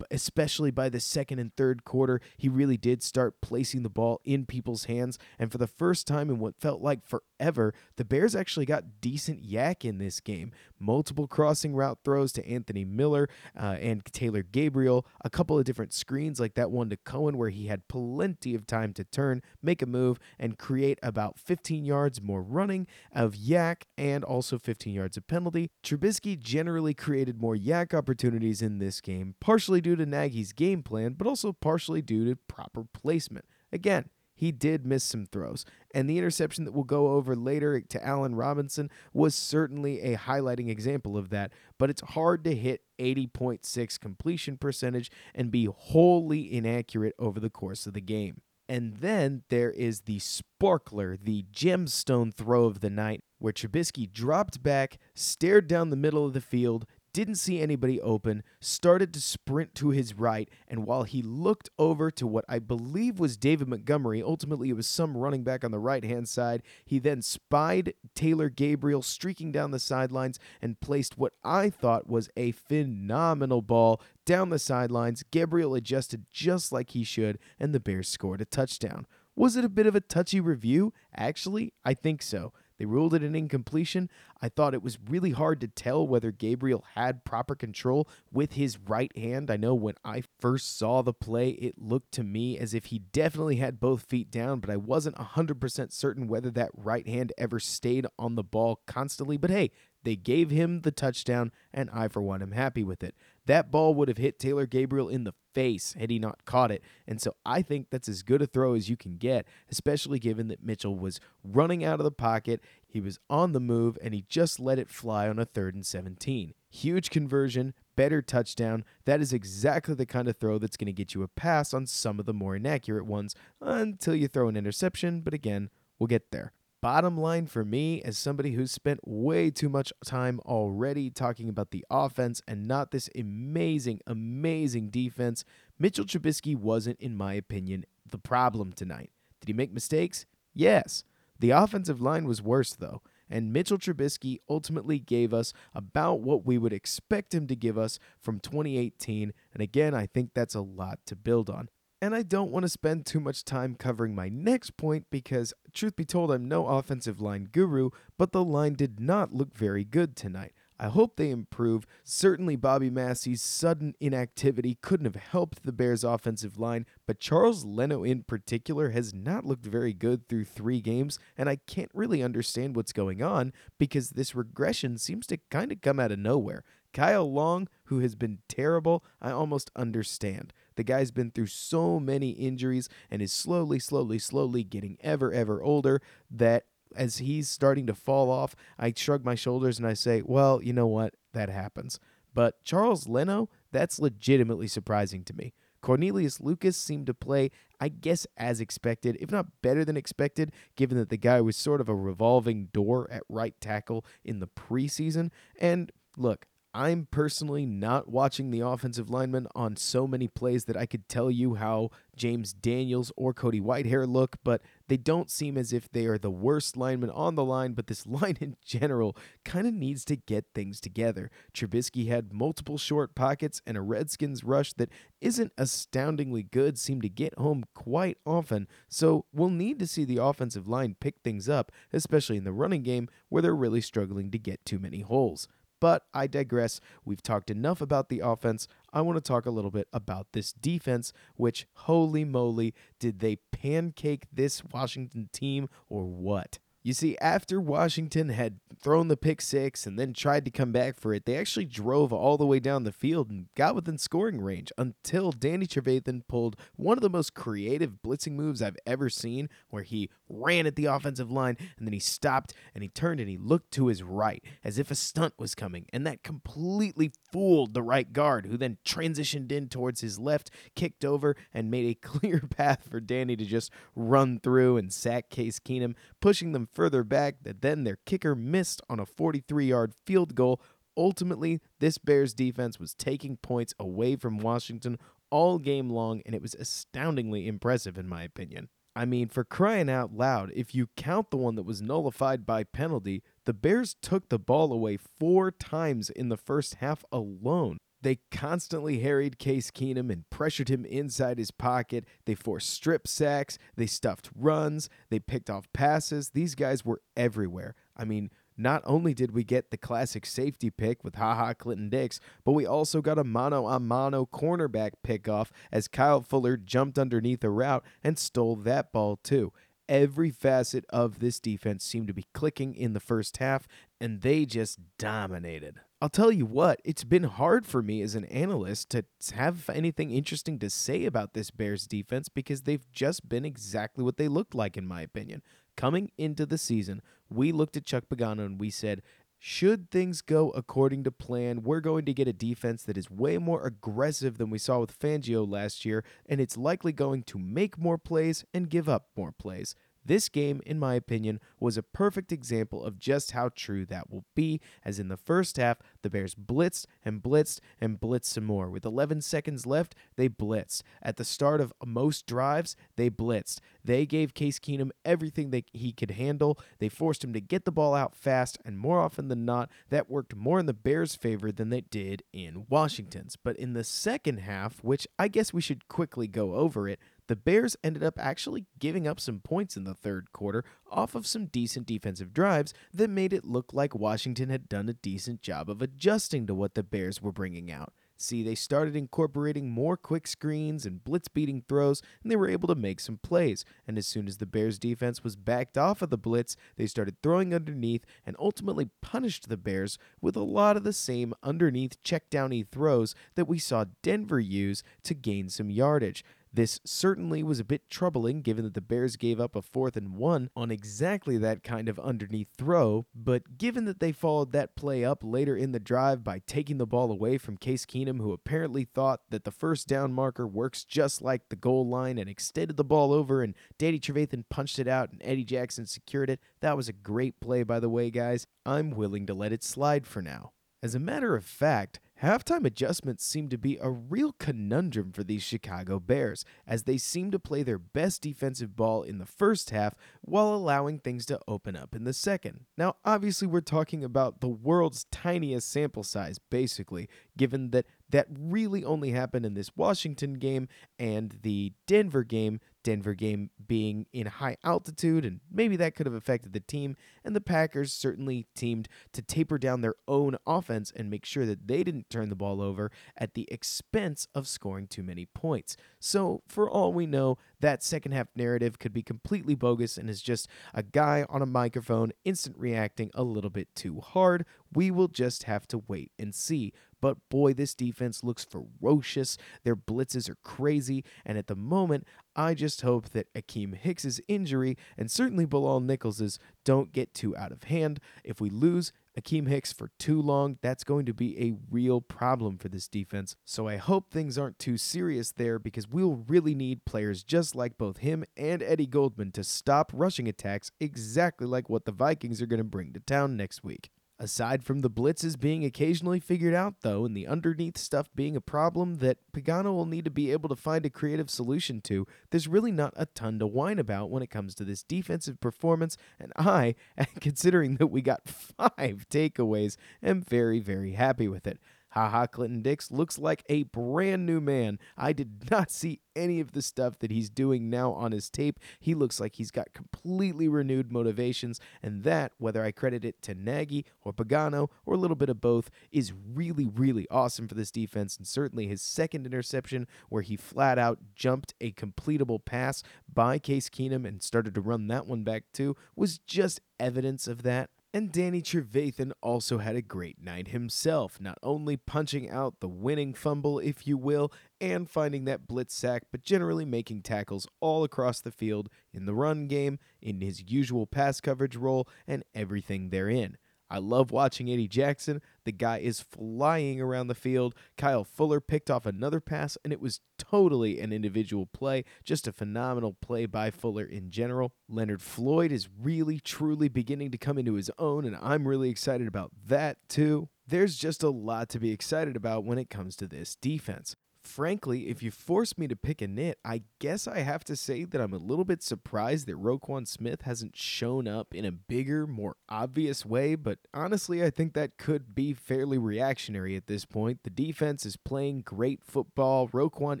especially 0.08 0.70
by 0.70 0.88
the 0.88 1.00
second 1.00 1.40
and 1.40 1.52
third 1.56 1.84
quarter. 1.84 2.20
He 2.36 2.48
really 2.48 2.76
did 2.76 3.02
start 3.02 3.40
placing 3.40 3.82
the 3.82 3.90
ball 3.90 4.20
in 4.24 4.46
people's 4.46 4.84
hands. 4.84 5.18
And 5.40 5.50
for 5.50 5.58
the 5.58 5.66
first 5.66 6.06
time 6.06 6.30
in 6.30 6.38
what 6.38 6.60
felt 6.60 6.82
like 6.82 7.04
forever, 7.04 7.22
the 7.38 8.04
Bears 8.04 8.34
actually 8.34 8.66
got 8.66 9.00
decent 9.00 9.42
YAC 9.42 9.84
in 9.84 9.98
this 9.98 10.20
game. 10.20 10.52
Multiple 10.78 11.26
crossing 11.26 11.74
route 11.74 11.98
throws 12.04 12.32
to 12.32 12.46
Anthony 12.46 12.84
Miller 12.84 13.28
uh, 13.58 13.76
and 13.80 14.04
Taylor 14.06 14.42
Gabriel, 14.42 15.06
a 15.24 15.30
couple 15.30 15.58
of 15.58 15.64
different 15.64 15.92
screens 15.92 16.40
like 16.40 16.54
that 16.54 16.70
one 16.70 16.90
to 16.90 16.96
Cohen, 16.96 17.38
where 17.38 17.50
he 17.50 17.66
had 17.66 17.88
plenty 17.88 18.54
of 18.54 18.66
time 18.66 18.92
to 18.94 19.04
turn, 19.04 19.42
make 19.62 19.82
a 19.82 19.86
move, 19.86 20.18
and 20.38 20.58
create 20.58 20.98
about 21.02 21.38
15 21.38 21.84
yards 21.84 22.20
more 22.20 22.42
running 22.42 22.86
of 23.12 23.34
YAC 23.34 23.82
and 23.96 24.24
also 24.24 24.58
15 24.58 24.94
yards 24.94 25.16
of 25.16 25.26
penalty. 25.26 25.70
Trubisky 25.82 26.38
generally 26.38 26.94
created 26.94 27.40
more 27.40 27.56
YAC 27.56 27.94
opportunities 27.94 28.62
in 28.62 28.78
this 28.78 29.00
game, 29.00 29.34
partially 29.40 29.80
due 29.80 29.96
to 29.96 30.06
Nagy's 30.06 30.52
game 30.52 30.82
plan, 30.82 31.14
but 31.14 31.26
also 31.26 31.52
partially 31.52 32.02
due 32.02 32.24
to 32.26 32.36
proper 32.48 32.84
placement. 32.92 33.44
Again, 33.72 34.08
he 34.44 34.52
did 34.52 34.84
miss 34.84 35.02
some 35.02 35.24
throws, 35.24 35.64
and 35.94 36.08
the 36.08 36.18
interception 36.18 36.64
that 36.64 36.72
we'll 36.72 36.84
go 36.84 37.12
over 37.12 37.34
later 37.34 37.80
to 37.80 38.06
Allen 38.06 38.34
Robinson 38.34 38.90
was 39.14 39.34
certainly 39.34 40.02
a 40.02 40.18
highlighting 40.18 40.68
example 40.68 41.16
of 41.16 41.30
that. 41.30 41.50
But 41.78 41.88
it's 41.88 42.02
hard 42.02 42.44
to 42.44 42.54
hit 42.54 42.82
80.6 42.98 43.98
completion 43.98 44.58
percentage 44.58 45.10
and 45.34 45.50
be 45.50 45.64
wholly 45.64 46.52
inaccurate 46.52 47.14
over 47.18 47.40
the 47.40 47.48
course 47.48 47.86
of 47.86 47.94
the 47.94 48.02
game. 48.02 48.42
And 48.68 48.98
then 48.98 49.44
there 49.48 49.70
is 49.70 50.02
the 50.02 50.18
sparkler, 50.18 51.16
the 51.16 51.44
gemstone 51.50 52.34
throw 52.34 52.66
of 52.66 52.80
the 52.80 52.90
night, 52.90 53.22
where 53.38 53.52
Trubisky 53.52 54.10
dropped 54.10 54.62
back, 54.62 54.98
stared 55.14 55.68
down 55.68 55.88
the 55.88 55.96
middle 55.96 56.26
of 56.26 56.34
the 56.34 56.40
field, 56.40 56.86
didn't 57.14 57.36
see 57.36 57.62
anybody 57.62 58.00
open, 58.00 58.42
started 58.60 59.14
to 59.14 59.20
sprint 59.20 59.74
to 59.76 59.90
his 59.90 60.14
right, 60.14 60.50
and 60.68 60.84
while 60.84 61.04
he 61.04 61.22
looked 61.22 61.70
over 61.78 62.10
to 62.10 62.26
what 62.26 62.44
I 62.48 62.58
believe 62.58 63.18
was 63.18 63.38
David 63.38 63.68
Montgomery, 63.68 64.20
ultimately 64.22 64.68
it 64.68 64.76
was 64.76 64.88
some 64.88 65.16
running 65.16 65.44
back 65.44 65.64
on 65.64 65.70
the 65.70 65.78
right 65.78 66.04
hand 66.04 66.28
side, 66.28 66.62
he 66.84 66.98
then 66.98 67.22
spied 67.22 67.94
Taylor 68.14 68.50
Gabriel 68.50 69.00
streaking 69.00 69.52
down 69.52 69.70
the 69.70 69.78
sidelines 69.78 70.40
and 70.60 70.80
placed 70.80 71.16
what 71.16 71.34
I 71.42 71.70
thought 71.70 72.08
was 72.10 72.28
a 72.36 72.50
phenomenal 72.50 73.62
ball 73.62 74.02
down 74.26 74.50
the 74.50 74.58
sidelines. 74.58 75.22
Gabriel 75.30 75.76
adjusted 75.76 76.26
just 76.32 76.72
like 76.72 76.90
he 76.90 77.04
should, 77.04 77.38
and 77.58 77.72
the 77.72 77.80
Bears 77.80 78.08
scored 78.08 78.40
a 78.40 78.44
touchdown. 78.44 79.06
Was 79.36 79.56
it 79.56 79.64
a 79.64 79.68
bit 79.68 79.86
of 79.86 79.94
a 79.94 80.00
touchy 80.00 80.40
review? 80.40 80.92
Actually, 81.16 81.72
I 81.84 81.94
think 81.94 82.22
so. 82.22 82.52
They 82.78 82.84
ruled 82.84 83.14
it 83.14 83.22
an 83.22 83.34
incompletion. 83.34 84.10
I 84.42 84.48
thought 84.48 84.74
it 84.74 84.82
was 84.82 84.98
really 85.08 85.30
hard 85.30 85.60
to 85.60 85.68
tell 85.68 86.06
whether 86.06 86.30
Gabriel 86.30 86.84
had 86.94 87.24
proper 87.24 87.54
control 87.54 88.08
with 88.32 88.54
his 88.54 88.78
right 88.78 89.16
hand. 89.16 89.50
I 89.50 89.56
know 89.56 89.74
when 89.74 89.94
I 90.04 90.24
first 90.40 90.76
saw 90.76 91.02
the 91.02 91.12
play, 91.12 91.50
it 91.50 91.78
looked 91.78 92.12
to 92.12 92.24
me 92.24 92.58
as 92.58 92.74
if 92.74 92.86
he 92.86 92.98
definitely 92.98 93.56
had 93.56 93.80
both 93.80 94.02
feet 94.02 94.30
down, 94.30 94.60
but 94.60 94.70
I 94.70 94.76
wasn't 94.76 95.16
100% 95.16 95.92
certain 95.92 96.26
whether 96.26 96.50
that 96.50 96.70
right 96.74 97.06
hand 97.06 97.32
ever 97.38 97.60
stayed 97.60 98.06
on 98.18 98.34
the 98.34 98.42
ball 98.42 98.80
constantly. 98.86 99.36
But 99.36 99.50
hey, 99.50 99.70
they 100.04 100.16
gave 100.16 100.50
him 100.50 100.82
the 100.82 100.92
touchdown, 100.92 101.50
and 101.72 101.90
I, 101.92 102.08
for 102.08 102.22
one, 102.22 102.42
am 102.42 102.52
happy 102.52 102.84
with 102.84 103.02
it. 103.02 103.14
That 103.46 103.70
ball 103.70 103.94
would 103.94 104.08
have 104.08 104.18
hit 104.18 104.38
Taylor 104.38 104.66
Gabriel 104.66 105.08
in 105.08 105.24
the 105.24 105.34
face 105.54 105.94
had 105.98 106.10
he 106.10 106.18
not 106.18 106.44
caught 106.44 106.70
it. 106.70 106.82
And 107.06 107.20
so 107.20 107.34
I 107.44 107.62
think 107.62 107.88
that's 107.90 108.08
as 108.08 108.22
good 108.22 108.42
a 108.42 108.46
throw 108.46 108.74
as 108.74 108.88
you 108.88 108.96
can 108.96 109.16
get, 109.16 109.46
especially 109.70 110.18
given 110.18 110.48
that 110.48 110.64
Mitchell 110.64 110.96
was 110.96 111.20
running 111.42 111.84
out 111.84 112.00
of 112.00 112.04
the 112.04 112.10
pocket, 112.10 112.62
he 112.86 113.00
was 113.00 113.18
on 113.28 113.52
the 113.52 113.60
move, 113.60 113.98
and 114.02 114.14
he 114.14 114.24
just 114.28 114.60
let 114.60 114.78
it 114.78 114.88
fly 114.88 115.28
on 115.28 115.38
a 115.38 115.44
third 115.44 115.74
and 115.74 115.84
17. 115.84 116.54
Huge 116.70 117.10
conversion, 117.10 117.74
better 117.96 118.22
touchdown. 118.22 118.84
That 119.04 119.20
is 119.20 119.32
exactly 119.32 119.94
the 119.94 120.06
kind 120.06 120.28
of 120.28 120.36
throw 120.36 120.58
that's 120.58 120.76
going 120.76 120.86
to 120.86 120.92
get 120.92 121.14
you 121.14 121.22
a 121.22 121.28
pass 121.28 121.72
on 121.72 121.86
some 121.86 122.20
of 122.20 122.26
the 122.26 122.34
more 122.34 122.56
inaccurate 122.56 123.06
ones 123.06 123.34
until 123.60 124.14
you 124.14 124.28
throw 124.28 124.48
an 124.48 124.56
interception. 124.56 125.20
But 125.20 125.34
again, 125.34 125.70
we'll 125.98 126.08
get 126.08 126.30
there. 126.30 126.52
Bottom 126.84 127.16
line 127.16 127.46
for 127.46 127.64
me, 127.64 128.02
as 128.02 128.18
somebody 128.18 128.52
who's 128.52 128.70
spent 128.70 129.08
way 129.08 129.48
too 129.48 129.70
much 129.70 129.90
time 130.04 130.38
already 130.40 131.08
talking 131.08 131.48
about 131.48 131.70
the 131.70 131.82
offense 131.88 132.42
and 132.46 132.68
not 132.68 132.90
this 132.90 133.08
amazing, 133.18 134.00
amazing 134.06 134.90
defense, 134.90 135.46
Mitchell 135.78 136.04
Trubisky 136.04 136.54
wasn't, 136.54 137.00
in 137.00 137.16
my 137.16 137.32
opinion, 137.32 137.86
the 138.06 138.18
problem 138.18 138.70
tonight. 138.70 139.08
Did 139.40 139.48
he 139.48 139.54
make 139.54 139.72
mistakes? 139.72 140.26
Yes. 140.52 141.04
The 141.40 141.52
offensive 141.52 142.02
line 142.02 142.26
was 142.26 142.42
worse, 142.42 142.74
though, 142.74 143.00
and 143.30 143.50
Mitchell 143.50 143.78
Trubisky 143.78 144.40
ultimately 144.46 144.98
gave 144.98 145.32
us 145.32 145.54
about 145.74 146.20
what 146.20 146.44
we 146.44 146.58
would 146.58 146.74
expect 146.74 147.34
him 147.34 147.46
to 147.46 147.56
give 147.56 147.78
us 147.78 147.98
from 148.20 148.40
2018. 148.40 149.32
And 149.54 149.62
again, 149.62 149.94
I 149.94 150.04
think 150.04 150.32
that's 150.34 150.54
a 150.54 150.60
lot 150.60 150.98
to 151.06 151.16
build 151.16 151.48
on. 151.48 151.70
And 152.04 152.14
I 152.14 152.22
don't 152.22 152.50
want 152.50 152.64
to 152.64 152.68
spend 152.68 153.06
too 153.06 153.18
much 153.18 153.46
time 153.46 153.76
covering 153.76 154.14
my 154.14 154.28
next 154.28 154.76
point 154.76 155.06
because, 155.10 155.54
truth 155.72 155.96
be 155.96 156.04
told, 156.04 156.30
I'm 156.30 156.46
no 156.46 156.66
offensive 156.66 157.18
line 157.18 157.48
guru, 157.50 157.88
but 158.18 158.30
the 158.30 158.44
line 158.44 158.74
did 158.74 159.00
not 159.00 159.32
look 159.32 159.56
very 159.56 159.84
good 159.84 160.14
tonight. 160.14 160.52
I 160.78 160.88
hope 160.88 161.16
they 161.16 161.30
improve. 161.30 161.86
Certainly, 162.02 162.56
Bobby 162.56 162.90
Massie's 162.90 163.40
sudden 163.40 163.94
inactivity 164.00 164.76
couldn't 164.82 165.06
have 165.06 165.14
helped 165.14 165.62
the 165.62 165.72
Bears' 165.72 166.04
offensive 166.04 166.58
line, 166.58 166.84
but 167.06 167.20
Charles 167.20 167.64
Leno 167.64 168.04
in 168.04 168.22
particular 168.22 168.90
has 168.90 169.14
not 169.14 169.46
looked 169.46 169.64
very 169.64 169.94
good 169.94 170.28
through 170.28 170.44
three 170.44 170.82
games, 170.82 171.18
and 171.38 171.48
I 171.48 171.56
can't 171.66 171.90
really 171.94 172.22
understand 172.22 172.76
what's 172.76 172.92
going 172.92 173.22
on 173.22 173.50
because 173.78 174.10
this 174.10 174.34
regression 174.34 174.98
seems 174.98 175.26
to 175.28 175.38
kind 175.50 175.72
of 175.72 175.80
come 175.80 175.98
out 175.98 176.12
of 176.12 176.18
nowhere. 176.18 176.64
Kyle 176.92 177.32
Long, 177.32 177.66
who 177.84 178.00
has 178.00 178.14
been 178.14 178.40
terrible, 178.46 179.02
I 179.22 179.30
almost 179.30 179.70
understand. 179.74 180.52
The 180.76 180.84
guy's 180.84 181.10
been 181.10 181.30
through 181.30 181.46
so 181.46 182.00
many 182.00 182.30
injuries 182.30 182.88
and 183.10 183.22
is 183.22 183.32
slowly, 183.32 183.78
slowly, 183.78 184.18
slowly 184.18 184.64
getting 184.64 184.98
ever, 185.00 185.32
ever 185.32 185.62
older 185.62 186.00
that 186.30 186.64
as 186.96 187.18
he's 187.18 187.48
starting 187.48 187.86
to 187.86 187.94
fall 187.94 188.30
off, 188.30 188.54
I 188.78 188.92
shrug 188.94 189.24
my 189.24 189.34
shoulders 189.34 189.78
and 189.78 189.86
I 189.86 189.94
say, 189.94 190.22
well, 190.24 190.62
you 190.62 190.72
know 190.72 190.86
what? 190.86 191.14
That 191.32 191.48
happens. 191.48 191.98
But 192.32 192.62
Charles 192.64 193.08
Leno, 193.08 193.48
that's 193.72 193.98
legitimately 193.98 194.68
surprising 194.68 195.24
to 195.24 195.34
me. 195.34 195.54
Cornelius 195.80 196.40
Lucas 196.40 196.78
seemed 196.78 197.06
to 197.06 197.14
play, 197.14 197.50
I 197.78 197.88
guess, 197.88 198.26
as 198.38 198.58
expected, 198.58 199.18
if 199.20 199.30
not 199.30 199.60
better 199.60 199.84
than 199.84 199.98
expected, 199.98 200.50
given 200.76 200.96
that 200.96 201.10
the 201.10 201.18
guy 201.18 201.42
was 201.42 201.56
sort 201.56 201.80
of 201.80 201.90
a 201.90 201.94
revolving 201.94 202.66
door 202.72 203.06
at 203.10 203.22
right 203.28 203.54
tackle 203.60 204.04
in 204.24 204.40
the 204.40 204.46
preseason. 204.46 205.30
And 205.60 205.92
look, 206.16 206.46
I'm 206.76 207.06
personally 207.08 207.66
not 207.66 208.08
watching 208.08 208.50
the 208.50 208.58
offensive 208.58 209.08
linemen 209.08 209.46
on 209.54 209.76
so 209.76 210.08
many 210.08 210.26
plays 210.26 210.64
that 210.64 210.76
I 210.76 210.86
could 210.86 211.08
tell 211.08 211.30
you 211.30 211.54
how 211.54 211.90
James 212.16 212.52
Daniels 212.52 213.12
or 213.16 213.32
Cody 213.32 213.60
Whitehair 213.60 214.08
look, 214.08 214.38
but 214.42 214.60
they 214.88 214.96
don't 214.96 215.30
seem 215.30 215.56
as 215.56 215.72
if 215.72 215.88
they 215.88 216.06
are 216.06 216.18
the 216.18 216.32
worst 216.32 216.76
linemen 216.76 217.10
on 217.10 217.36
the 217.36 217.44
line, 217.44 217.74
but 217.74 217.86
this 217.86 218.04
line 218.08 218.36
in 218.40 218.56
general 218.64 219.16
kind 219.44 219.68
of 219.68 219.74
needs 219.74 220.04
to 220.06 220.16
get 220.16 220.46
things 220.52 220.80
together. 220.80 221.30
Trubisky 221.54 222.08
had 222.08 222.32
multiple 222.32 222.76
short 222.76 223.14
pockets, 223.14 223.62
and 223.64 223.76
a 223.76 223.80
Redskins 223.80 224.42
rush 224.42 224.72
that 224.72 224.90
isn't 225.20 225.52
astoundingly 225.56 226.42
good 226.42 226.76
seemed 226.76 227.02
to 227.02 227.08
get 227.08 227.38
home 227.38 227.62
quite 227.74 228.18
often, 228.26 228.66
so 228.88 229.26
we'll 229.32 229.48
need 229.48 229.78
to 229.78 229.86
see 229.86 230.04
the 230.04 230.16
offensive 230.16 230.66
line 230.66 230.96
pick 230.98 231.20
things 231.22 231.48
up, 231.48 231.70
especially 231.92 232.36
in 232.36 232.42
the 232.42 232.52
running 232.52 232.82
game 232.82 233.08
where 233.28 233.42
they're 233.42 233.54
really 233.54 233.80
struggling 233.80 234.32
to 234.32 234.40
get 234.40 234.64
too 234.64 234.80
many 234.80 235.02
holes. 235.02 235.46
But 235.84 236.06
I 236.14 236.28
digress. 236.28 236.80
We've 237.04 237.22
talked 237.22 237.50
enough 237.50 237.82
about 237.82 238.08
the 238.08 238.20
offense. 238.20 238.68
I 238.94 239.02
want 239.02 239.18
to 239.18 239.20
talk 239.20 239.44
a 239.44 239.50
little 239.50 239.70
bit 239.70 239.86
about 239.92 240.28
this 240.32 240.50
defense, 240.50 241.12
which, 241.36 241.66
holy 241.74 242.24
moly, 242.24 242.72
did 242.98 243.18
they 243.18 243.36
pancake 243.52 244.26
this 244.32 244.64
Washington 244.64 245.28
team 245.30 245.68
or 245.90 246.06
what? 246.06 246.58
You 246.86 246.92
see, 246.92 247.16
after 247.16 247.62
Washington 247.62 248.28
had 248.28 248.60
thrown 248.78 249.08
the 249.08 249.16
pick 249.16 249.40
six 249.40 249.86
and 249.86 249.98
then 249.98 250.12
tried 250.12 250.44
to 250.44 250.50
come 250.50 250.70
back 250.70 251.00
for 251.00 251.14
it, 251.14 251.24
they 251.24 251.38
actually 251.38 251.64
drove 251.64 252.12
all 252.12 252.36
the 252.36 252.44
way 252.44 252.60
down 252.60 252.84
the 252.84 252.92
field 252.92 253.30
and 253.30 253.46
got 253.54 253.74
within 253.74 253.96
scoring 253.96 254.38
range 254.38 254.70
until 254.76 255.32
Danny 255.32 255.66
Trevathan 255.66 256.28
pulled 256.28 256.56
one 256.76 256.98
of 256.98 257.02
the 257.02 257.08
most 257.08 257.32
creative 257.32 258.02
blitzing 258.04 258.32
moves 258.32 258.60
I've 258.60 258.76
ever 258.86 259.08
seen, 259.08 259.48
where 259.70 259.82
he 259.82 260.10
ran 260.28 260.66
at 260.66 260.76
the 260.76 260.84
offensive 260.84 261.30
line 261.30 261.56
and 261.78 261.86
then 261.86 261.94
he 261.94 261.98
stopped 261.98 262.52
and 262.74 262.82
he 262.82 262.90
turned 262.90 263.18
and 263.18 263.30
he 263.30 263.38
looked 263.38 263.70
to 263.72 263.86
his 263.86 264.02
right 264.02 264.44
as 264.62 264.78
if 264.78 264.90
a 264.90 264.94
stunt 264.94 265.32
was 265.38 265.54
coming, 265.54 265.86
and 265.90 266.06
that 266.06 266.22
completely 266.22 267.12
fooled 267.34 267.74
the 267.74 267.82
right 267.82 268.12
guard, 268.12 268.46
who 268.46 268.56
then 268.56 268.78
transitioned 268.86 269.50
in 269.50 269.68
towards 269.68 270.02
his 270.02 270.20
left, 270.20 270.52
kicked 270.76 271.04
over, 271.04 271.34
and 271.52 271.68
made 271.68 271.84
a 271.84 271.94
clear 272.06 272.38
path 272.38 272.88
for 272.88 273.00
Danny 273.00 273.34
to 273.34 273.44
just 273.44 273.72
run 273.96 274.38
through 274.38 274.76
and 274.76 274.92
sack 274.92 275.30
Case 275.30 275.58
Keenum, 275.58 275.96
pushing 276.20 276.52
them 276.52 276.68
further 276.72 277.02
back 277.02 277.42
that 277.42 277.60
then 277.60 277.82
their 277.82 277.98
kicker 278.06 278.36
missed 278.36 278.80
on 278.88 279.00
a 279.00 279.04
43 279.04 279.66
yard 279.66 279.92
field 280.06 280.36
goal. 280.36 280.60
Ultimately, 280.96 281.60
this 281.80 281.98
Bears 281.98 282.34
defense 282.34 282.78
was 282.78 282.94
taking 282.94 283.36
points 283.36 283.74
away 283.80 284.14
from 284.14 284.38
Washington 284.38 284.96
all 285.28 285.58
game 285.58 285.90
long, 285.90 286.22
and 286.24 286.36
it 286.36 286.42
was 286.42 286.54
astoundingly 286.54 287.48
impressive, 287.48 287.98
in 287.98 288.08
my 288.08 288.22
opinion. 288.22 288.68
I 288.96 289.04
mean, 289.04 289.28
for 289.28 289.44
crying 289.44 289.90
out 289.90 290.14
loud, 290.14 290.52
if 290.54 290.74
you 290.74 290.88
count 290.96 291.30
the 291.30 291.36
one 291.36 291.56
that 291.56 291.64
was 291.64 291.82
nullified 291.82 292.46
by 292.46 292.62
penalty, 292.62 293.22
the 293.44 293.52
Bears 293.52 293.96
took 294.00 294.28
the 294.28 294.38
ball 294.38 294.72
away 294.72 294.96
four 294.96 295.50
times 295.50 296.10
in 296.10 296.28
the 296.28 296.36
first 296.36 296.76
half 296.76 297.04
alone. 297.10 297.78
They 298.04 298.18
constantly 298.30 299.00
harried 299.00 299.38
Case 299.38 299.70
Keenum 299.70 300.12
and 300.12 300.28
pressured 300.28 300.68
him 300.68 300.84
inside 300.84 301.38
his 301.38 301.50
pocket. 301.50 302.04
They 302.26 302.34
forced 302.34 302.68
strip 302.68 303.08
sacks. 303.08 303.58
They 303.76 303.86
stuffed 303.86 304.28
runs. 304.36 304.90
They 305.08 305.18
picked 305.18 305.48
off 305.48 305.72
passes. 305.72 306.30
These 306.30 306.54
guys 306.54 306.84
were 306.84 307.00
everywhere. 307.16 307.74
I 307.96 308.04
mean, 308.04 308.30
not 308.56 308.82
only 308.84 309.14
did 309.14 309.32
we 309.32 309.44
get 309.44 309.70
the 309.70 309.76
classic 309.76 310.26
safety 310.26 310.70
pick 310.70 311.02
with 311.02 311.16
Ha 311.16 311.34
Ha 311.34 311.54
Clinton 311.54 311.88
Dix, 311.88 312.20
but 312.44 312.52
we 312.52 312.66
also 312.66 313.00
got 313.00 313.18
a 313.18 313.24
mano 313.24 313.66
a 313.66 313.80
mano 313.80 314.26
cornerback 314.26 314.92
pickoff 315.06 315.50
as 315.72 315.88
Kyle 315.88 316.20
Fuller 316.20 316.56
jumped 316.56 316.98
underneath 316.98 317.42
a 317.44 317.50
route 317.50 317.84
and 318.02 318.18
stole 318.18 318.56
that 318.56 318.92
ball 318.92 319.16
too. 319.16 319.52
Every 319.88 320.30
facet 320.30 320.86
of 320.88 321.18
this 321.18 321.38
defense 321.38 321.84
seemed 321.84 322.06
to 322.06 322.14
be 322.14 322.26
clicking 322.32 322.74
in 322.74 322.94
the 322.94 323.00
first 323.00 323.36
half, 323.36 323.68
and 324.00 324.22
they 324.22 324.46
just 324.46 324.78
dominated. 324.98 325.80
I'll 326.00 326.08
tell 326.08 326.32
you 326.32 326.46
what, 326.46 326.80
it's 326.84 327.04
been 327.04 327.24
hard 327.24 327.66
for 327.66 327.82
me 327.82 328.02
as 328.02 328.14
an 328.14 328.24
analyst 328.26 328.90
to 328.90 329.04
have 329.34 329.68
anything 329.70 330.10
interesting 330.10 330.58
to 330.58 330.70
say 330.70 331.04
about 331.04 331.34
this 331.34 331.50
Bears 331.50 331.86
defense 331.86 332.28
because 332.28 332.62
they've 332.62 332.90
just 332.92 333.28
been 333.28 333.44
exactly 333.44 334.04
what 334.04 334.16
they 334.16 334.28
looked 334.28 334.54
like, 334.54 334.76
in 334.76 334.86
my 334.86 335.02
opinion. 335.02 335.42
Coming 335.76 336.10
into 336.16 336.46
the 336.46 336.58
season, 336.58 337.02
we 337.28 337.52
looked 337.52 337.76
at 337.76 337.84
Chuck 337.84 338.04
Pagano 338.08 338.46
and 338.46 338.60
we 338.60 338.70
said, 338.70 339.02
should 339.46 339.90
things 339.90 340.22
go 340.22 340.50
according 340.52 341.04
to 341.04 341.10
plan, 341.10 341.62
we're 341.62 341.80
going 341.80 342.06
to 342.06 342.14
get 342.14 342.26
a 342.26 342.32
defense 342.32 342.82
that 342.84 342.96
is 342.96 343.10
way 343.10 343.36
more 343.36 343.66
aggressive 343.66 344.38
than 344.38 344.48
we 344.48 344.58
saw 344.58 344.78
with 344.78 344.98
Fangio 344.98 345.46
last 345.46 345.84
year, 345.84 346.02
and 346.26 346.40
it's 346.40 346.56
likely 346.56 346.92
going 346.92 347.22
to 347.24 347.38
make 347.38 347.76
more 347.76 347.98
plays 347.98 348.46
and 348.54 348.70
give 348.70 348.88
up 348.88 349.08
more 349.16 349.32
plays. 349.32 349.74
This 350.04 350.28
game, 350.28 350.60
in 350.66 350.78
my 350.78 350.94
opinion, 350.94 351.40
was 351.58 351.76
a 351.76 351.82
perfect 351.82 352.30
example 352.30 352.84
of 352.84 352.98
just 352.98 353.30
how 353.30 353.50
true 353.54 353.86
that 353.86 354.10
will 354.10 354.24
be, 354.34 354.60
as 354.84 354.98
in 354.98 355.08
the 355.08 355.16
first 355.16 355.56
half, 355.56 355.78
the 356.02 356.10
Bears 356.10 356.34
blitzed 356.34 356.86
and 357.04 357.22
blitzed 357.22 357.60
and 357.80 357.98
blitzed 357.98 358.26
some 358.26 358.44
more. 358.44 358.68
With 358.68 358.84
11 358.84 359.22
seconds 359.22 359.66
left, 359.66 359.94
they 360.16 360.28
blitzed. 360.28 360.82
At 361.02 361.16
the 361.16 361.24
start 361.24 361.60
of 361.60 361.72
most 361.84 362.26
drives, 362.26 362.76
they 362.96 363.08
blitzed. 363.08 363.60
They 363.82 364.04
gave 364.04 364.34
Case 364.34 364.58
Keenum 364.58 364.90
everything 365.04 365.50
that 365.50 365.64
he 365.72 365.92
could 365.92 366.12
handle. 366.12 366.58
They 366.78 366.88
forced 366.88 367.24
him 367.24 367.32
to 367.32 367.40
get 367.40 367.64
the 367.64 367.72
ball 367.72 367.94
out 367.94 368.14
fast, 368.14 368.58
and 368.64 368.78
more 368.78 369.00
often 369.00 369.28
than 369.28 369.44
not, 369.44 369.70
that 369.88 370.10
worked 370.10 370.36
more 370.36 370.58
in 370.58 370.66
the 370.66 370.74
Bears' 370.74 371.14
favor 371.14 371.50
than 371.50 371.70
they 371.70 371.82
did 371.82 372.22
in 372.32 372.66
Washington's. 372.68 373.36
But 373.36 373.56
in 373.56 373.72
the 373.72 373.84
second 373.84 374.38
half, 374.38 374.82
which 374.82 375.06
I 375.18 375.28
guess 375.28 375.52
we 375.52 375.60
should 375.60 375.88
quickly 375.88 376.26
go 376.26 376.54
over 376.54 376.88
it, 376.88 376.98
the 377.26 377.36
Bears 377.36 377.76
ended 377.82 378.02
up 378.02 378.18
actually 378.18 378.66
giving 378.78 379.06
up 379.06 379.18
some 379.18 379.40
points 379.40 379.76
in 379.76 379.84
the 379.84 379.94
third 379.94 380.32
quarter 380.32 380.64
off 380.90 381.14
of 381.14 381.26
some 381.26 381.46
decent 381.46 381.86
defensive 381.86 382.32
drives 382.32 382.74
that 382.92 383.10
made 383.10 383.32
it 383.32 383.44
look 383.44 383.72
like 383.72 383.94
Washington 383.94 384.50
had 384.50 384.68
done 384.68 384.88
a 384.88 384.94
decent 384.94 385.40
job 385.40 385.70
of 385.70 385.80
adjusting 385.80 386.46
to 386.46 386.54
what 386.54 386.74
the 386.74 386.82
Bears 386.82 387.22
were 387.22 387.32
bringing 387.32 387.70
out. 387.70 387.92
See, 388.16 388.42
they 388.42 388.54
started 388.54 388.94
incorporating 388.94 389.70
more 389.70 389.96
quick 389.96 390.26
screens 390.26 390.86
and 390.86 391.02
blitz 391.02 391.26
beating 391.26 391.64
throws, 391.68 392.00
and 392.22 392.30
they 392.30 392.36
were 392.36 392.48
able 392.48 392.68
to 392.68 392.74
make 392.74 393.00
some 393.00 393.18
plays. 393.18 393.64
And 393.88 393.98
as 393.98 394.06
soon 394.06 394.28
as 394.28 394.36
the 394.36 394.46
Bears 394.46 394.78
defense 394.78 395.24
was 395.24 395.34
backed 395.34 395.76
off 395.76 396.00
of 396.00 396.10
the 396.10 396.16
blitz, 396.16 396.56
they 396.76 396.86
started 396.86 397.20
throwing 397.22 397.52
underneath 397.52 398.06
and 398.24 398.36
ultimately 398.38 398.88
punished 399.02 399.48
the 399.48 399.56
Bears 399.56 399.98
with 400.20 400.36
a 400.36 400.42
lot 400.42 400.76
of 400.76 400.84
the 400.84 400.92
same 400.92 401.34
underneath 401.42 402.02
check 402.04 402.30
downy 402.30 402.62
throws 402.62 403.16
that 403.34 403.48
we 403.48 403.58
saw 403.58 403.86
Denver 404.02 404.40
use 404.40 404.82
to 405.02 405.14
gain 405.14 405.48
some 405.48 405.70
yardage. 405.70 406.24
This 406.54 406.78
certainly 406.84 407.42
was 407.42 407.58
a 407.58 407.64
bit 407.64 407.90
troubling 407.90 408.40
given 408.40 408.62
that 408.62 408.74
the 408.74 408.80
Bears 408.80 409.16
gave 409.16 409.40
up 409.40 409.56
a 409.56 409.62
fourth 409.62 409.96
and 409.96 410.14
one 410.14 410.50
on 410.54 410.70
exactly 410.70 411.36
that 411.36 411.64
kind 411.64 411.88
of 411.88 411.98
underneath 411.98 412.46
throw, 412.56 413.06
but 413.12 413.58
given 413.58 413.86
that 413.86 413.98
they 413.98 414.12
followed 414.12 414.52
that 414.52 414.76
play 414.76 415.04
up 415.04 415.24
later 415.24 415.56
in 415.56 415.72
the 415.72 415.80
drive 415.80 416.22
by 416.22 416.42
taking 416.46 416.78
the 416.78 416.86
ball 416.86 417.10
away 417.10 417.38
from 417.38 417.56
Case 417.56 417.84
Keenum, 417.84 418.20
who 418.20 418.32
apparently 418.32 418.84
thought 418.84 419.22
that 419.30 419.42
the 419.42 419.50
first 419.50 419.88
down 419.88 420.12
marker 420.12 420.46
works 420.46 420.84
just 420.84 421.20
like 421.20 421.48
the 421.48 421.56
goal 421.56 421.88
line 421.88 422.18
and 422.18 422.30
extended 422.30 422.76
the 422.76 422.84
ball 422.84 423.12
over, 423.12 423.42
and 423.42 423.56
Danny 423.76 423.98
Trevathan 423.98 424.44
punched 424.48 424.78
it 424.78 424.86
out 424.86 425.10
and 425.10 425.20
Eddie 425.24 425.42
Jackson 425.42 425.86
secured 425.86 426.30
it. 426.30 426.38
That 426.60 426.76
was 426.76 426.88
a 426.88 426.92
great 426.92 427.40
play, 427.40 427.64
by 427.64 427.80
the 427.80 427.90
way, 427.90 428.12
guys. 428.12 428.46
I'm 428.64 428.92
willing 428.92 429.26
to 429.26 429.34
let 429.34 429.52
it 429.52 429.64
slide 429.64 430.06
for 430.06 430.22
now. 430.22 430.52
As 430.84 430.94
a 430.94 431.00
matter 431.00 431.34
of 431.34 431.44
fact, 431.44 431.98
halftime 432.22 432.64
adjustments 432.64 433.24
seem 433.24 433.48
to 433.48 433.58
be 433.58 433.78
a 433.80 433.90
real 433.90 434.32
conundrum 434.32 435.12
for 435.12 435.24
these 435.24 435.42
Chicago 435.42 435.98
Bears, 435.98 436.44
as 436.66 436.84
they 436.84 436.96
seem 436.96 437.30
to 437.30 437.38
play 437.38 437.62
their 437.62 437.78
best 437.78 438.22
defensive 438.22 438.76
ball 438.76 439.02
in 439.02 439.18
the 439.18 439.26
first 439.26 439.70
half 439.70 439.94
while 440.20 440.54
allowing 440.54 440.98
things 440.98 441.26
to 441.26 441.40
open 441.48 441.76
up 441.76 441.94
in 441.94 442.04
the 442.04 442.12
second. 442.12 442.60
Now, 442.76 442.96
obviously, 443.04 443.46
we're 443.46 443.60
talking 443.60 444.04
about 444.04 444.40
the 444.40 444.48
world's 444.48 445.04
tiniest 445.10 445.70
sample 445.70 446.04
size, 446.04 446.38
basically, 446.38 447.08
given 447.36 447.70
that 447.70 447.86
that 448.10 448.28
really 448.30 448.84
only 448.84 449.10
happened 449.10 449.44
in 449.44 449.54
this 449.54 449.76
Washington 449.76 450.34
game 450.34 450.68
and 450.98 451.38
the 451.42 451.72
Denver 451.86 452.22
game. 452.22 452.60
Denver 452.84 453.14
game 453.14 453.50
being 453.66 454.06
in 454.12 454.26
high 454.26 454.56
altitude, 454.62 455.24
and 455.24 455.40
maybe 455.50 455.74
that 455.76 455.96
could 455.96 456.06
have 456.06 456.14
affected 456.14 456.52
the 456.52 456.60
team. 456.60 456.96
And 457.24 457.34
the 457.34 457.40
Packers 457.40 457.92
certainly 457.92 458.46
teamed 458.54 458.88
to 459.12 459.22
taper 459.22 459.58
down 459.58 459.80
their 459.80 459.96
own 460.06 460.36
offense 460.46 460.92
and 460.94 461.10
make 461.10 461.24
sure 461.24 461.46
that 461.46 461.66
they 461.66 461.82
didn't 461.82 462.10
turn 462.10 462.28
the 462.28 462.36
ball 462.36 462.62
over 462.62 462.92
at 463.16 463.34
the 463.34 463.48
expense 463.50 464.28
of 464.34 464.46
scoring 464.46 464.86
too 464.86 465.02
many 465.02 465.24
points. 465.26 465.76
So, 465.98 466.42
for 466.46 466.70
all 466.70 466.92
we 466.92 467.06
know, 467.06 467.38
that 467.60 467.82
second 467.82 468.12
half 468.12 468.28
narrative 468.36 468.78
could 468.78 468.92
be 468.92 469.02
completely 469.02 469.54
bogus 469.54 469.96
and 469.96 470.08
is 470.08 470.22
just 470.22 470.48
a 470.74 470.82
guy 470.82 471.24
on 471.28 471.42
a 471.42 471.46
microphone 471.46 472.12
instant 472.24 472.56
reacting 472.58 473.10
a 473.14 473.24
little 473.24 473.50
bit 473.50 473.74
too 473.74 474.00
hard. 474.00 474.44
We 474.72 474.90
will 474.90 475.08
just 475.08 475.44
have 475.44 475.66
to 475.68 475.82
wait 475.88 476.12
and 476.18 476.34
see. 476.34 476.72
But 477.04 477.18
boy, 477.28 477.52
this 477.52 477.74
defense 477.74 478.24
looks 478.24 478.46
ferocious. 478.46 479.36
Their 479.62 479.76
blitzes 479.76 480.30
are 480.30 480.38
crazy. 480.42 481.04
And 481.22 481.36
at 481.36 481.48
the 481.48 481.54
moment, 481.54 482.06
I 482.34 482.54
just 482.54 482.80
hope 482.80 483.10
that 483.10 483.30
Akiem 483.34 483.74
Hicks's 483.74 484.22
injury 484.26 484.78
and 484.96 485.10
certainly 485.10 485.44
Bilal 485.44 485.80
Nichols's 485.80 486.38
don't 486.64 486.92
get 486.92 487.12
too 487.12 487.36
out 487.36 487.52
of 487.52 487.64
hand. 487.64 488.00
If 488.24 488.40
we 488.40 488.48
lose 488.48 488.90
Akiem 489.20 489.48
Hicks 489.48 489.70
for 489.70 489.90
too 489.98 490.18
long, 490.18 490.56
that's 490.62 490.82
going 490.82 491.04
to 491.04 491.12
be 491.12 491.38
a 491.38 491.52
real 491.70 492.00
problem 492.00 492.56
for 492.56 492.70
this 492.70 492.88
defense. 492.88 493.36
So 493.44 493.68
I 493.68 493.76
hope 493.76 494.10
things 494.10 494.38
aren't 494.38 494.58
too 494.58 494.78
serious 494.78 495.30
there 495.30 495.58
because 495.58 495.86
we'll 495.86 496.24
really 496.26 496.54
need 496.54 496.86
players 496.86 497.22
just 497.22 497.54
like 497.54 497.76
both 497.76 497.98
him 497.98 498.24
and 498.34 498.62
Eddie 498.62 498.86
Goldman 498.86 499.30
to 499.32 499.44
stop 499.44 499.92
rushing 499.92 500.26
attacks 500.26 500.70
exactly 500.80 501.46
like 501.46 501.68
what 501.68 501.84
the 501.84 501.92
Vikings 501.92 502.40
are 502.40 502.46
going 502.46 502.56
to 502.56 502.64
bring 502.64 502.94
to 502.94 503.00
town 503.00 503.36
next 503.36 503.62
week. 503.62 503.90
Aside 504.16 504.62
from 504.62 504.80
the 504.80 504.90
blitzes 504.90 505.38
being 505.38 505.64
occasionally 505.64 506.20
figured 506.20 506.54
out, 506.54 506.76
though, 506.82 507.04
and 507.04 507.16
the 507.16 507.26
underneath 507.26 507.76
stuff 507.76 508.08
being 508.14 508.36
a 508.36 508.40
problem 508.40 508.96
that 508.96 509.18
Pagano 509.32 509.74
will 509.74 509.86
need 509.86 510.04
to 510.04 510.10
be 510.10 510.30
able 510.30 510.48
to 510.48 510.54
find 510.54 510.86
a 510.86 510.90
creative 510.90 511.28
solution 511.28 511.80
to, 511.82 512.06
there's 512.30 512.46
really 512.46 512.70
not 512.70 512.94
a 512.96 513.06
ton 513.06 513.40
to 513.40 513.46
whine 513.46 513.80
about 513.80 514.10
when 514.10 514.22
it 514.22 514.30
comes 514.30 514.54
to 514.54 514.64
this 514.64 514.84
defensive 514.84 515.40
performance, 515.40 515.96
and 516.20 516.32
I, 516.36 516.76
considering 517.20 517.76
that 517.76 517.88
we 517.88 518.02
got 518.02 518.28
five 518.28 519.06
takeaways, 519.10 519.76
am 520.00 520.22
very, 520.22 520.60
very 520.60 520.92
happy 520.92 521.26
with 521.26 521.46
it. 521.48 521.58
Ha 521.94 522.08
Ha, 522.08 522.26
Clinton 522.26 522.60
Dix 522.60 522.90
looks 522.90 523.18
like 523.18 523.44
a 523.48 523.62
brand 523.62 524.26
new 524.26 524.40
man. 524.40 524.80
I 524.96 525.12
did 525.12 525.44
not 525.50 525.70
see 525.70 526.00
any 526.16 526.40
of 526.40 526.50
the 526.50 526.60
stuff 526.60 526.98
that 526.98 527.12
he's 527.12 527.30
doing 527.30 527.70
now 527.70 527.92
on 527.92 528.10
his 528.10 528.28
tape. 528.28 528.58
He 528.80 528.94
looks 528.94 529.20
like 529.20 529.36
he's 529.36 529.52
got 529.52 529.72
completely 529.72 530.48
renewed 530.48 530.90
motivations, 530.90 531.60
and 531.84 532.02
that, 532.02 532.32
whether 532.38 532.64
I 532.64 532.72
credit 532.72 533.04
it 533.04 533.22
to 533.22 533.34
Nagy 533.34 533.86
or 534.02 534.12
Pagano 534.12 534.70
or 534.84 534.94
a 534.94 534.98
little 534.98 535.14
bit 535.14 535.28
of 535.28 535.40
both, 535.40 535.70
is 535.92 536.12
really, 536.12 536.66
really 536.66 537.06
awesome 537.12 537.46
for 537.46 537.54
this 537.54 537.70
defense. 537.70 538.16
And 538.16 538.26
certainly 538.26 538.66
his 538.66 538.82
second 538.82 539.24
interception, 539.24 539.86
where 540.08 540.22
he 540.22 540.36
flat 540.36 540.80
out 540.80 540.98
jumped 541.14 541.54
a 541.60 541.70
completable 541.72 542.44
pass 542.44 542.82
by 543.12 543.38
Case 543.38 543.68
Keenum 543.68 544.04
and 544.04 544.20
started 544.20 544.54
to 544.56 544.60
run 544.60 544.88
that 544.88 545.06
one 545.06 545.22
back 545.22 545.44
too, 545.52 545.76
was 545.94 546.18
just 546.18 546.60
evidence 546.80 547.28
of 547.28 547.44
that. 547.44 547.70
And 547.94 548.10
Danny 548.10 548.42
Trevathan 548.42 549.12
also 549.22 549.58
had 549.58 549.76
a 549.76 549.80
great 549.80 550.20
night 550.20 550.48
himself, 550.48 551.20
not 551.20 551.38
only 551.44 551.76
punching 551.76 552.28
out 552.28 552.58
the 552.58 552.68
winning 552.68 553.14
fumble, 553.14 553.60
if 553.60 553.86
you 553.86 553.96
will, 553.96 554.32
and 554.60 554.90
finding 554.90 555.26
that 555.26 555.46
blitz 555.46 555.76
sack, 555.76 556.02
but 556.10 556.24
generally 556.24 556.64
making 556.64 557.02
tackles 557.02 557.46
all 557.60 557.84
across 557.84 558.20
the 558.20 558.32
field 558.32 558.68
in 558.92 559.06
the 559.06 559.14
run 559.14 559.46
game, 559.46 559.78
in 560.02 560.20
his 560.20 560.42
usual 560.50 560.88
pass 560.88 561.20
coverage 561.20 561.54
role, 561.54 561.88
and 562.04 562.24
everything 562.34 562.90
therein. 562.90 563.36
I 563.74 563.78
love 563.78 564.12
watching 564.12 564.48
Eddie 564.48 564.68
Jackson. 564.68 565.20
The 565.44 565.50
guy 565.50 565.78
is 565.78 565.98
flying 566.00 566.80
around 566.80 567.08
the 567.08 567.14
field. 567.16 567.56
Kyle 567.76 568.04
Fuller 568.04 568.40
picked 568.40 568.70
off 568.70 568.86
another 568.86 569.18
pass, 569.18 569.58
and 569.64 569.72
it 569.72 569.80
was 569.80 569.98
totally 570.16 570.78
an 570.78 570.92
individual 570.92 571.46
play. 571.46 571.82
Just 572.04 572.28
a 572.28 572.32
phenomenal 572.32 572.92
play 572.92 573.26
by 573.26 573.50
Fuller 573.50 573.84
in 573.84 574.10
general. 574.10 574.52
Leonard 574.68 575.02
Floyd 575.02 575.50
is 575.50 575.68
really, 575.82 576.20
truly 576.20 576.68
beginning 576.68 577.10
to 577.10 577.18
come 577.18 577.36
into 577.36 577.54
his 577.54 577.68
own, 577.76 578.04
and 578.04 578.14
I'm 578.22 578.46
really 578.46 578.70
excited 578.70 579.08
about 579.08 579.32
that 579.44 579.78
too. 579.88 580.28
There's 580.46 580.76
just 580.76 581.02
a 581.02 581.10
lot 581.10 581.48
to 581.48 581.58
be 581.58 581.72
excited 581.72 582.14
about 582.14 582.44
when 582.44 582.58
it 582.58 582.70
comes 582.70 582.94
to 582.96 583.08
this 583.08 583.34
defense 583.34 583.96
frankly, 584.24 584.88
if 584.88 585.02
you 585.02 585.10
force 585.10 585.56
me 585.56 585.68
to 585.68 585.76
pick 585.76 586.02
a 586.02 586.08
nit, 586.08 586.38
I 586.44 586.62
guess 586.78 587.06
I 587.06 587.20
have 587.20 587.44
to 587.44 587.56
say 587.56 587.84
that 587.84 588.00
I'm 588.00 588.12
a 588.12 588.18
little 588.18 588.44
bit 588.44 588.62
surprised 588.62 589.26
that 589.26 589.40
Roquan 589.40 589.86
Smith 589.86 590.22
hasn't 590.22 590.56
shown 590.56 591.06
up 591.06 591.34
in 591.34 591.44
a 591.44 591.52
bigger, 591.52 592.06
more 592.06 592.36
obvious 592.48 593.04
way, 593.04 593.34
but 593.34 593.58
honestly, 593.72 594.22
I 594.24 594.30
think 594.30 594.54
that 594.54 594.78
could 594.78 595.14
be 595.14 595.34
fairly 595.34 595.78
reactionary 595.78 596.56
at 596.56 596.66
this 596.66 596.84
point. 596.84 597.20
The 597.22 597.30
defense 597.30 597.84
is 597.84 597.96
playing 597.96 598.40
great 598.40 598.82
football, 598.82 599.48
Roquan 599.48 600.00